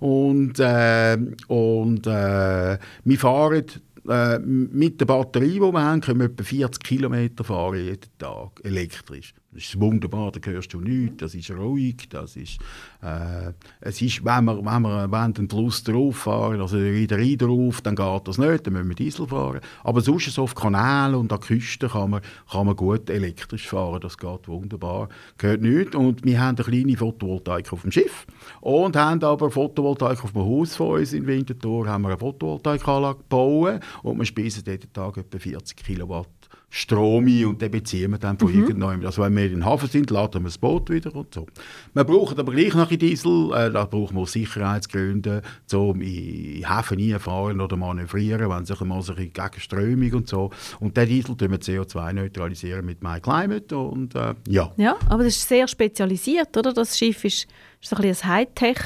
Und, 0.00 0.58
äh, 0.58 1.16
und 1.48 2.06
äh, 2.06 2.78
wir 3.04 3.18
fahren 3.18 3.64
äh, 4.08 4.38
mit 4.38 5.00
der 5.00 5.06
Batterie, 5.06 5.54
die 5.54 5.60
wir 5.60 5.82
haben, 5.82 6.00
können 6.00 6.20
wir 6.20 6.26
etwa 6.26 6.42
40 6.42 6.82
Kilometer 6.82 7.44
fahren 7.44 7.76
jeden 7.76 8.18
Tag, 8.18 8.60
elektrisch. 8.64 9.34
Das 9.54 9.64
ist 9.64 9.78
wunderbar, 9.78 10.32
da 10.32 10.50
hörst 10.50 10.72
du 10.72 10.80
nichts, 10.80 11.18
das 11.18 11.34
ist 11.34 11.50
ruhig, 11.50 12.08
das 12.08 12.36
ist, 12.36 12.58
äh, 13.02 13.52
es 13.82 14.00
ist, 14.00 14.24
wenn 14.24 14.46
wir, 14.46 14.64
wenn 14.64 14.80
wir 14.80 15.12
wenn 15.12 15.34
den 15.34 15.46
Fluss 15.46 15.84
drauf 15.84 16.16
fahren, 16.16 16.62
also 16.62 16.78
wieder 16.78 17.18
rein 17.18 17.36
drauf, 17.36 17.82
dann 17.82 17.94
geht 17.94 18.28
das 18.28 18.38
nicht, 18.38 18.66
dann 18.66 18.72
müssen 18.72 18.88
wir 18.88 18.94
Diesel 18.94 19.26
fahren. 19.26 19.60
Aber 19.84 20.00
sonst 20.00 20.32
so 20.32 20.44
auf 20.44 20.54
Kanälen 20.54 21.16
und 21.16 21.30
an 21.30 21.38
der 21.38 21.46
Küste 21.46 21.88
kann 21.88 22.10
man, 22.12 22.22
kann 22.50 22.64
man 22.64 22.76
gut 22.76 23.10
elektrisch 23.10 23.68
fahren, 23.68 24.00
das 24.00 24.16
geht 24.16 24.48
wunderbar, 24.48 25.10
gehört 25.36 25.60
nichts. 25.60 25.94
Und 25.94 26.24
wir 26.24 26.40
haben 26.40 26.56
eine 26.56 26.64
kleine 26.64 26.96
Photovoltaik 26.96 27.70
auf 27.74 27.82
dem 27.82 27.92
Schiff 27.92 28.26
und 28.62 28.96
haben 28.96 29.22
aber 29.22 29.50
Photovoltaik 29.50 30.24
auf 30.24 30.32
dem 30.32 30.42
Haus 30.42 30.76
von 30.76 30.98
uns 30.98 31.12
in 31.12 31.26
Winterthur, 31.26 31.86
haben 31.86 32.02
wir 32.02 32.08
eine 32.08 32.18
Photovoltaikanlage 32.18 33.18
gebaut 33.18 33.80
und 34.02 34.18
wir 34.18 34.24
speisen 34.24 34.64
jeden 34.66 34.90
Tag 34.94 35.18
etwa 35.18 35.38
40 35.38 35.76
Kilowatt 35.76 36.41
Strom 36.74 37.26
ein 37.26 37.44
und 37.44 37.60
den 37.60 37.70
beziehen 37.70 38.12
wir 38.12 38.18
dann 38.18 38.38
von 38.38 38.50
mhm. 38.50 38.60
irgendjemandem. 38.60 39.06
Also 39.06 39.20
wenn 39.20 39.36
wir 39.36 39.44
in 39.44 39.50
den 39.50 39.64
Hafen 39.66 39.90
sind, 39.90 40.10
laden 40.10 40.42
wir 40.42 40.48
das 40.48 40.56
Boot 40.56 40.88
wieder 40.88 41.14
und 41.14 41.34
so. 41.34 41.46
Wir 41.92 42.04
brauchen 42.04 42.38
aber 42.38 42.50
gleich 42.50 42.74
noch 42.74 42.90
ein 42.90 42.98
Diesel, 42.98 43.52
äh, 43.52 43.70
da 43.70 43.84
brauchen 43.84 44.16
wir 44.16 44.26
Sicherheitsgründe, 44.26 45.42
um 45.74 46.00
in 46.00 46.66
Häfen 46.66 46.98
reinfahren 46.98 47.60
oder 47.60 47.76
manövrieren, 47.76 48.48
wenn 48.48 48.64
sich 48.64 48.80
mal 48.80 49.02
so 49.02 49.14
Gegenströmung 49.14 50.14
und 50.14 50.28
so. 50.28 50.48
Und 50.80 50.96
den 50.96 51.08
Diesel 51.10 51.36
tun 51.36 51.50
wir 51.50 51.58
CO2 51.58 52.14
neutralisieren 52.14 52.86
mit 52.86 53.02
MyClimate 53.02 53.76
und 53.76 54.14
äh, 54.14 54.34
ja. 54.48 54.72
Ja, 54.78 54.96
aber 55.10 55.24
das 55.24 55.36
ist 55.36 55.48
sehr 55.48 55.68
spezialisiert, 55.68 56.56
oder? 56.56 56.72
Das 56.72 56.96
Schiff 56.96 57.22
ist, 57.26 57.48
ist 57.82 57.90
so 57.90 57.96
ein 57.96 58.02
bisschen 58.02 58.30
ein 58.30 58.36
Hightech 58.36 58.78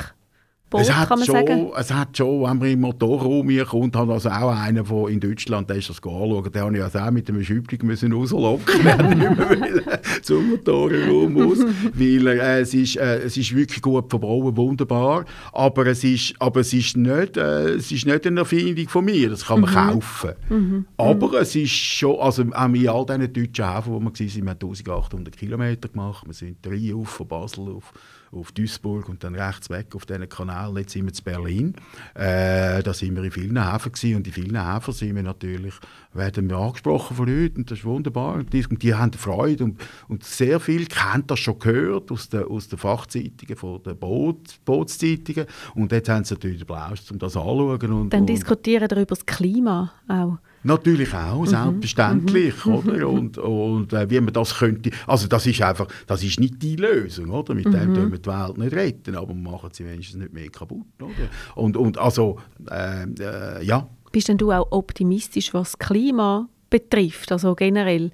Boot, 0.69 0.81
es 0.81 0.93
hat, 0.93 1.09
kann 1.09 1.21
man 1.21 1.27
schon, 1.27 1.47
sagen. 1.47 1.71
es 1.77 1.95
hat 1.95 2.17
schon, 2.17 2.43
wenn 2.43 2.59
man 2.59 2.69
im 2.69 2.81
Motorraum 2.81 3.49
kommt, 3.67 3.95
hat 3.95 4.09
also 4.09 4.29
auch 4.31 4.51
einer 4.51 4.85
von 4.85 5.09
in 5.13 5.21
Deutschland, 5.21 5.71
der 5.71 5.77
ist 5.77 5.91
das 5.91 5.99
anschauen, 5.99 6.51
der 6.53 6.63
habe 6.63 6.77
ich 6.77 6.83
also 6.83 6.99
auch 6.99 7.11
mit 7.13 7.29
einem 7.29 7.45
Schübling 7.45 7.87
müssen 7.87 8.13
rauslocken, 8.13 8.83
mehr 8.85 10.01
zum 10.23 10.51
Motorraum 10.51 11.35
muss, 11.35 11.61
weil 11.95 12.27
äh, 12.27 12.61
es, 12.63 12.75
ist, 12.75 12.97
äh, 12.97 13.19
es 13.19 13.37
ist 13.37 13.55
wirklich 13.55 13.81
gut 13.81 14.11
verbaut, 14.11 14.57
wunderbar, 14.57 15.25
aber 15.53 15.87
es 15.87 16.03
ist, 16.03 16.35
aber 16.41 16.61
es 16.61 16.73
ist, 16.73 16.97
nicht, 16.97 17.37
äh, 17.37 17.75
es 17.75 17.93
ist 17.93 18.05
nicht 18.05 18.27
eine 18.27 18.41
Erfindung 18.41 18.89
von 18.89 19.05
mir, 19.05 19.31
das 19.31 19.47
kann 19.47 19.61
man 19.61 19.71
mhm. 19.71 19.93
kaufen. 19.93 20.31
Mhm. 20.49 20.87
Aber 20.97 21.41
es 21.43 21.55
ist 21.55 21.71
schon, 21.71 22.19
also 22.19 22.43
auch 22.43 22.75
in 22.75 22.89
all 22.89 23.07
diesen 23.07 23.33
deutschen 23.33 23.73
Häfen, 23.73 23.93
wo 23.93 24.01
wir 24.01 24.07
waren, 24.07 24.17
wir 24.17 24.41
haben 24.41 24.49
1800 24.49 25.37
Kilometer 25.37 25.89
gemacht, 25.89 26.27
wir 26.27 26.35
sind 26.35 26.57
drei 26.61 26.93
auf 26.93 27.09
von 27.09 27.29
Basel 27.29 27.69
auf 27.69 27.93
auf 28.37 28.53
Duisburg 28.53 29.09
und 29.09 29.25
dann 29.25 29.35
rechts 29.35 29.71
weg 29.71 29.95
auf 29.95 30.07
diesen 30.07 30.29
Kanal. 30.29 30.77
Jetzt 30.79 30.93
sind 30.93 31.07
wir 31.07 31.13
in 31.13 31.25
Berlin. 31.25 31.75
Äh, 32.15 32.83
da 32.83 32.93
sind 32.93 33.17
wir 33.17 33.25
in 33.25 33.31
vielen 33.31 33.73
Häfen 33.73 33.93
gewesen. 33.93 34.17
und 34.17 34.27
in 34.27 34.33
vielen 34.33 34.75
Häfen 34.75 34.93
sind 34.93 35.17
wir 35.17 35.23
natürlich, 35.23 35.75
werden 36.13 36.49
wir 36.49 36.57
angesprochen 36.57 37.17
von 37.17 37.27
Leuten 37.27 37.59
und 37.59 37.71
das 37.71 37.79
ist 37.79 37.85
wunderbar. 37.85 38.35
Und 38.35 38.53
die, 38.53 38.67
und 38.67 38.83
die 38.83 38.95
haben 38.95 39.13
Freude 39.13 39.65
und, 39.65 39.81
und 40.09 40.25
sehr 40.25 40.61
viel 40.61 40.87
kennt 40.87 41.31
das 41.31 41.39
schon 41.39 41.59
gehört 41.59 42.11
aus 42.13 42.29
den, 42.29 42.45
aus 42.45 42.69
den 42.69 42.79
Fachzeitungen, 42.79 43.57
von 43.57 43.83
den 43.83 43.99
Boot, 43.99 44.65
Bootszeitungen 44.65 45.47
und 45.75 45.93
jetzt 45.93 46.09
haben 46.09 46.25
sie 46.25 46.35
natürlich 46.35 46.59
den 46.59 46.67
Blausch, 46.67 47.01
um 47.11 47.19
das 47.19 47.37
anzuschauen. 47.37 47.93
Und, 47.93 48.13
dann 48.13 48.27
diskutieren 48.27 48.89
darüber 48.89 49.15
das 49.15 49.25
Klima 49.27 49.93
auch. 50.09 50.39
Natürlich 50.67 51.15
auch, 51.15 51.43
mhm. 51.43 51.47
selbstverständlich, 51.47 52.67
mhm. 52.67 52.75
oder? 52.75 53.09
Und, 53.09 53.39
und 53.39 53.93
äh, 53.93 54.11
wie 54.11 54.21
man 54.21 54.33
das 54.33 54.57
könnte, 54.57 54.91
also 55.07 55.29
das 55.29 55.47
ist 55.47 55.63
einfach, 55.63 55.87
das 56.07 56.25
ist 56.25 56.41
nicht 56.41 56.61
die 56.61 56.75
Lösung, 56.75 57.31
oder? 57.31 57.55
Mit 57.55 57.67
mhm. 57.67 57.73
dem 57.73 57.95
können 57.95 58.13
wir 58.13 58.19
die 58.19 58.29
Welt 58.29 58.59
nicht 58.59 58.73
retten, 58.75 59.17
aber 59.17 59.33
machen 59.33 59.71
sie 59.73 59.87
wenigstens 59.87 60.21
nicht 60.21 60.33
mehr 60.33 60.49
kaputt, 60.49 60.87
oder? 61.01 61.13
Und, 61.55 61.77
und 61.77 61.99
also, 61.99 62.39
äh, 62.69 63.05
äh, 63.05 63.65
ja. 63.65 63.89
Bist 64.11 64.29
denn 64.29 64.39
du 64.39 64.51
auch 64.51 64.67
optimistisch, 64.73 65.55
was 65.55 65.73
das 65.73 65.87
Klima 65.87 66.49
betrifft, 66.69 67.31
also 67.31 67.55
generell? 67.55 68.11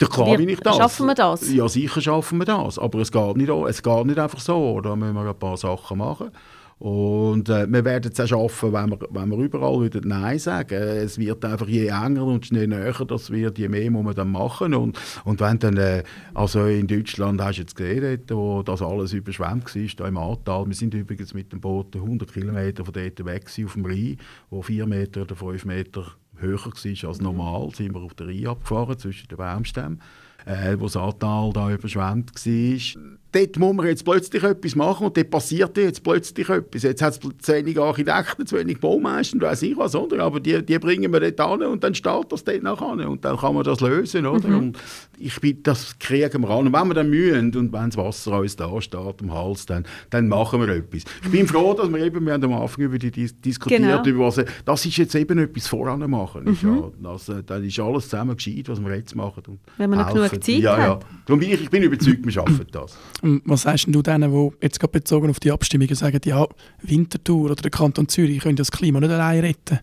Ja, 0.00 0.08
klar 0.08 0.36
bin 0.36 0.48
ich 0.48 0.60
das. 0.60 0.76
Schaffen 0.76 1.06
wir 1.06 1.14
das? 1.14 1.52
Ja, 1.52 1.68
sicher 1.68 2.00
schaffen 2.00 2.38
wir 2.38 2.44
das, 2.44 2.78
aber 2.78 2.98
es 2.98 3.12
geht 3.12 3.36
nicht, 3.36 3.48
es 3.48 3.82
geht 3.82 4.06
nicht 4.06 4.18
einfach 4.18 4.40
so, 4.40 4.80
da 4.80 4.96
müssen 4.96 5.14
wir 5.14 5.28
ein 5.28 5.38
paar 5.38 5.56
Sachen 5.56 5.98
machen. 5.98 6.30
Und 6.78 7.48
äh, 7.48 7.66
wir 7.72 7.84
werden 7.86 8.12
es 8.12 8.20
auch 8.20 8.26
schaffen, 8.26 8.74
wenn 8.74 8.90
wir, 8.90 8.98
wenn 9.08 9.30
wir 9.30 9.38
überall 9.38 9.84
wieder 9.84 10.02
Nein 10.04 10.38
sagen. 10.38 10.74
Es 10.74 11.16
wird 11.18 11.42
einfach 11.42 11.68
je 11.68 11.86
enger 11.86 12.24
und 12.24 12.50
je 12.50 12.66
näher 12.66 12.92
das 13.06 13.30
wird, 13.30 13.58
je 13.58 13.68
mehr 13.68 13.90
muss 13.90 14.04
man 14.04 14.14
dann 14.14 14.30
machen. 14.30 14.74
Und, 14.74 14.98
und 15.24 15.40
wenn 15.40 15.58
dann, 15.58 15.78
äh, 15.78 16.02
also 16.34 16.66
in 16.66 16.86
Deutschland 16.86 17.40
hast 17.40 17.56
du 17.56 17.62
jetzt 17.62 17.76
gesehen, 17.76 18.20
dort, 18.26 18.38
wo 18.38 18.62
das 18.62 18.82
alles 18.82 19.14
überschwemmt 19.14 19.74
war, 19.74 19.88
da 19.96 20.08
im 20.08 20.18
Ahrtal. 20.18 20.66
Wir 20.66 20.74
sind 20.74 20.92
übrigens 20.92 21.32
mit 21.32 21.50
dem 21.50 21.62
Boot 21.62 21.96
100 21.96 22.30
Kilometer 22.30 22.84
von 22.84 22.92
dort 22.92 23.24
weg 23.24 23.46
auf 23.64 23.72
dem 23.72 23.86
Rhein, 23.86 24.18
wo 24.50 24.60
4 24.60 24.86
Meter 24.86 25.22
oder 25.22 25.34
5 25.34 25.64
Meter 25.64 26.04
höher 26.38 26.58
war 26.58 27.08
als 27.08 27.20
normal, 27.22 27.70
sind 27.74 27.94
wir 27.94 28.02
auf 28.02 28.12
der 28.12 28.26
Rhein 28.26 28.48
abgefahren, 28.48 28.98
zwischen 28.98 29.28
den 29.28 29.38
Baumstämmen, 29.38 30.02
äh, 30.44 30.76
wo 30.78 30.84
das 30.84 30.96
Ahrtal 30.98 31.54
da 31.54 31.70
überschwemmt 31.70 32.32
war 32.34 33.02
dort 33.36 33.58
muss 33.58 33.74
man 33.74 33.86
jetzt 33.86 34.04
plötzlich 34.04 34.42
etwas 34.42 34.74
machen 34.74 35.06
und 35.06 35.16
dort 35.16 35.30
passiert 35.30 35.76
jetzt 35.76 36.02
plötzlich 36.02 36.48
etwas. 36.48 36.82
Jetzt 36.82 37.02
hat 37.02 37.12
es 37.12 37.20
zu 37.20 37.52
wenig 37.52 37.78
Architekten, 37.78 38.46
zu 38.46 38.56
wenig 38.56 38.80
Baumeister, 38.80 39.40
weiß 39.40 39.62
ich 39.62 39.76
was, 39.76 39.94
oder? 39.94 40.20
aber 40.24 40.40
die, 40.40 40.64
die 40.64 40.78
bringen 40.78 41.12
wir 41.12 41.20
dort 41.20 41.40
an 41.40 41.62
und 41.62 41.84
dann 41.84 41.94
steht 41.94 42.26
das 42.30 42.44
dort 42.44 42.62
nachher 42.62 43.08
und 43.08 43.24
dann 43.24 43.36
kann 43.36 43.54
man 43.54 43.64
das 43.64 43.80
lösen. 43.80 44.26
Oder? 44.26 44.48
Mhm. 44.48 44.58
Und 44.58 44.78
ich 45.18 45.38
bin, 45.40 45.62
das 45.62 45.98
kriegen 45.98 46.42
wir 46.42 46.50
an. 46.50 46.66
Und 46.66 46.72
wenn 46.72 46.88
wir 46.88 46.94
dann 46.94 47.10
mühen 47.10 47.54
und 47.54 47.72
wenn 47.72 47.90
das 47.90 47.96
Wasser 47.96 48.38
uns 48.38 48.56
da 48.56 48.80
steht, 48.80 49.22
am 49.22 49.32
Hals, 49.32 49.66
dann, 49.66 49.84
dann 50.10 50.28
machen 50.28 50.60
wir 50.60 50.68
etwas. 50.68 51.02
Ich 51.22 51.30
bin 51.30 51.46
froh, 51.46 51.74
dass 51.74 51.90
wir 51.90 51.98
eben, 51.98 52.24
wir 52.24 52.32
haben 52.32 52.44
am 52.44 52.54
Anfang 52.54 52.84
über 52.84 52.98
die 52.98 53.10
dis 53.10 53.38
diskutiert, 53.40 53.82
genau. 53.82 54.04
über 54.04 54.26
was, 54.26 54.42
das 54.64 54.86
ist 54.86 54.96
jetzt 54.96 55.14
eben 55.14 55.38
etwas 55.38 55.66
voran 55.66 56.08
machen. 56.10 56.44
Mhm. 56.44 56.58
ja, 56.62 57.12
das, 57.12 57.28
äh, 57.28 57.42
dann 57.44 57.64
ist 57.64 57.78
alles 57.78 58.08
zusammen 58.08 58.36
gescheit, 58.36 58.68
was 58.68 58.80
wir 58.82 58.94
jetzt 58.94 59.14
machen. 59.14 59.42
Und 59.46 59.60
Wenn 59.76 59.90
man 59.90 60.00
noch 60.00 60.12
genug 60.12 60.30
Zeit 60.30 60.48
ja, 60.48 60.78
ja. 60.78 60.98
Bin 61.26 61.42
ich, 61.42 61.62
ich 61.62 61.70
bin 61.70 61.82
überzeugt, 61.82 62.24
wir 62.24 62.32
schaffen 62.32 62.66
das. 62.70 62.96
Was 63.44 63.62
sagst 63.62 63.86
du 63.88 64.02
denen, 64.02 64.32
die 64.32 64.50
jetzt 64.62 64.80
gerade 64.80 64.92
bezogen 64.92 65.30
auf 65.30 65.40
die 65.40 65.52
Abstimmungen 65.52 65.94
sagen, 65.94 66.20
ja, 66.24 66.46
Winterthur 66.82 67.46
oder 67.46 67.54
der 67.56 67.70
Kanton 67.70 68.08
Zürich 68.08 68.40
können 68.40 68.56
das 68.56 68.70
Klima 68.70 69.00
nicht 69.00 69.10
allein 69.10 69.40
retten? 69.40 69.80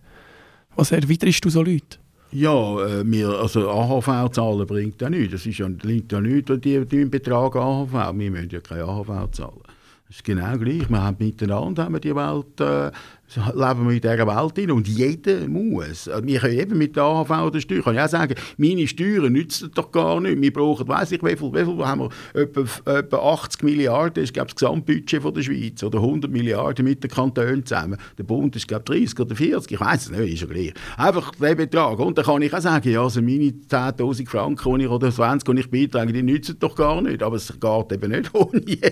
Was 0.75 0.91
erwiderst 0.91 1.45
du 1.45 1.49
so 1.49 1.61
Leute? 1.61 1.97
Ja, 2.31 2.83
äh, 2.85 3.03
wir, 3.05 3.29
also 3.29 3.69
AHV-Zahlen 3.69 4.65
bringt 4.65 4.99
ja 5.01 5.09
nichts. 5.09 5.33
Das 5.33 5.45
ist 5.45 5.59
ja, 5.59 5.67
liegt 5.83 6.11
ja 6.11 6.19
nichts, 6.19 6.51
die, 6.61 6.83
die 6.85 7.05
Betrag 7.05 7.55
AHV. 7.55 7.93
Wir 7.93 8.31
müssen 8.31 8.49
ja 8.49 8.59
keine 8.59 8.85
AHV 8.85 9.31
zahlen. 9.31 9.61
Das 10.07 10.17
ist 10.17 10.23
genau 10.23 10.57
gleich. 10.57 10.89
Wir 10.89 11.01
haben 11.01 11.17
miteinander 11.19 11.85
haben 11.85 11.93
wir 11.93 11.99
die 11.99 12.15
Welt 12.15 12.59
äh, 12.59 12.91
leben 13.35 13.87
wir 13.87 13.93
in 13.93 14.01
dieser 14.01 14.27
Welt 14.27 14.55
hin 14.55 14.71
und 14.71 14.87
jeder 14.87 15.47
muss. 15.47 16.09
Wir 16.23 16.39
können 16.39 16.59
eben 16.59 16.77
mit 16.77 16.95
der 16.95 17.03
AHV 17.03 17.29
oder 17.29 17.61
Steuer, 17.61 17.81
kann 17.81 17.95
ich 17.95 18.01
auch 18.01 18.07
sagen, 18.07 18.35
meine 18.57 18.87
Steuern 18.87 19.33
nützen 19.33 19.71
doch 19.73 19.91
gar 19.91 20.19
nicht. 20.19 20.41
Wir 20.41 20.53
brauchen, 20.53 20.87
weiss 20.87 21.11
ich, 21.11 21.23
wie 21.23 21.35
viel, 21.35 21.53
wie 21.53 21.65
viel 21.65 21.85
haben 21.85 22.01
wir, 22.01 22.41
etwa, 22.41 22.91
etwa 22.91 23.17
80 23.17 23.63
Milliarden 23.63 24.23
ist, 24.23 24.33
glaube 24.33 24.47
das 24.47 24.55
Gesamtbudget 24.55 25.21
von 25.21 25.33
der 25.33 25.41
Schweiz 25.41 25.83
oder 25.83 25.99
100 25.99 26.31
Milliarden 26.31 26.85
mit 26.85 27.03
den 27.03 27.09
Kantonen 27.09 27.65
zusammen. 27.65 27.97
Der 28.17 28.23
Bund 28.23 28.55
ist, 28.55 28.67
glaube 28.67 28.83
30 28.85 29.19
oder 29.19 29.35
40, 29.35 29.71
ich 29.71 29.79
weiß 29.79 30.05
es 30.05 30.11
nicht, 30.11 30.33
ist 30.33 30.41
ja 30.41 30.47
gleich. 30.47 30.73
Einfach 30.97 31.31
der 31.35 31.55
Betrag. 31.55 31.99
Und 31.99 32.17
dann 32.17 32.25
kann 32.25 32.41
ich 32.41 32.53
auch 32.53 32.61
sagen, 32.61 32.89
ja, 32.89 33.01
also 33.01 33.21
meine 33.21 33.53
10'000 33.69 34.29
Franken 34.29 34.79
die 34.79 34.85
ich, 34.85 34.89
oder 34.89 35.11
20, 35.11 35.55
die 35.55 35.61
ich 35.61 35.69
beitrage, 35.69 36.13
die 36.13 36.23
nützen 36.23 36.57
doch 36.59 36.75
gar 36.75 37.01
nicht. 37.01 37.23
Aber 37.23 37.35
es 37.35 37.47
geht 37.47 37.91
eben 37.91 38.11
nicht 38.11 38.29
ohne 38.33 38.61
jeden. 38.65 38.91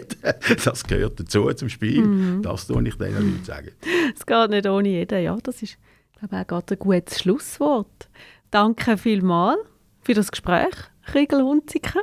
Das 0.63 0.83
gehört 0.83 1.19
dazu 1.19 1.51
zum 1.53 1.69
Spiel. 1.69 2.01
Mhm. 2.01 2.41
Das 2.41 2.67
tue 2.67 2.87
ich 2.87 2.95
den 2.95 3.13
Leuten 3.13 3.41
sagen 3.43 3.71
geht 4.31 4.49
nicht 4.49 4.65
ohne 4.67 4.87
jeden. 4.87 5.23
Ja, 5.23 5.37
das 5.43 5.61
ist, 5.61 5.77
glaube 6.17 6.41
ich, 6.41 6.51
auch 6.51 6.63
ein 6.69 6.79
gutes 6.79 7.19
Schlusswort. 7.19 8.09
Danke 8.49 8.97
vielmals 8.97 9.59
für 10.01 10.13
das 10.13 10.31
Gespräch, 10.31 10.73
Kriegel 11.05 11.43
Hunziker. 11.43 12.01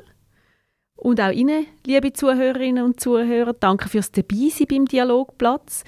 Und 0.96 1.20
auch 1.20 1.30
Ihnen, 1.30 1.66
liebe 1.86 2.12
Zuhörerinnen 2.12 2.84
und 2.84 3.00
Zuhörer, 3.00 3.54
danke 3.54 3.88
fürs 3.88 4.12
Dabeisein 4.12 4.66
beim 4.68 4.84
Dialogplatz. 4.86 5.84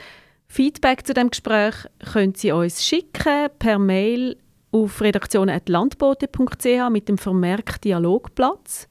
Feedback 0.46 1.06
zu 1.06 1.14
dem 1.14 1.30
Gespräch 1.30 1.74
können 2.12 2.34
Sie 2.34 2.52
uns 2.52 2.84
schicken 2.86 3.50
per 3.58 3.78
Mail 3.78 4.36
auf 4.72 5.00
redaktion.landbote.ch 5.00 6.90
mit 6.90 7.08
dem 7.08 7.18
Vermerk 7.18 7.82
Dialogplatz. 7.82 8.88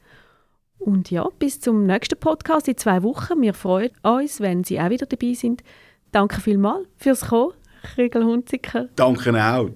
Und 0.78 1.10
ja, 1.12 1.28
bis 1.40 1.60
zum 1.60 1.86
nächsten 1.86 2.20
Podcast 2.20 2.68
in 2.68 2.78
zwei 2.78 3.02
Wochen. 3.04 3.42
Wir 3.42 3.54
freuen 3.54 3.92
uns, 4.04 4.40
wenn 4.40 4.64
Sie 4.64 4.80
auch 4.80 4.90
wieder 4.90 5.06
dabei 5.06 5.34
sind. 5.34 5.64
Danke 6.12 6.41
vielmals 6.41 6.88
fürs 6.98 7.22
Kommen, 7.28 7.54
Kriegel 7.84 8.24
Hunziker. 8.24 8.89
Danke 8.95 9.32
auch. 9.43 9.69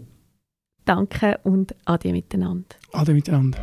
Danke 0.86 1.40
und 1.44 1.76
ade 1.86 2.12
miteinander. 2.12 2.76
Ade 2.92 3.14
miteinander. 3.14 3.58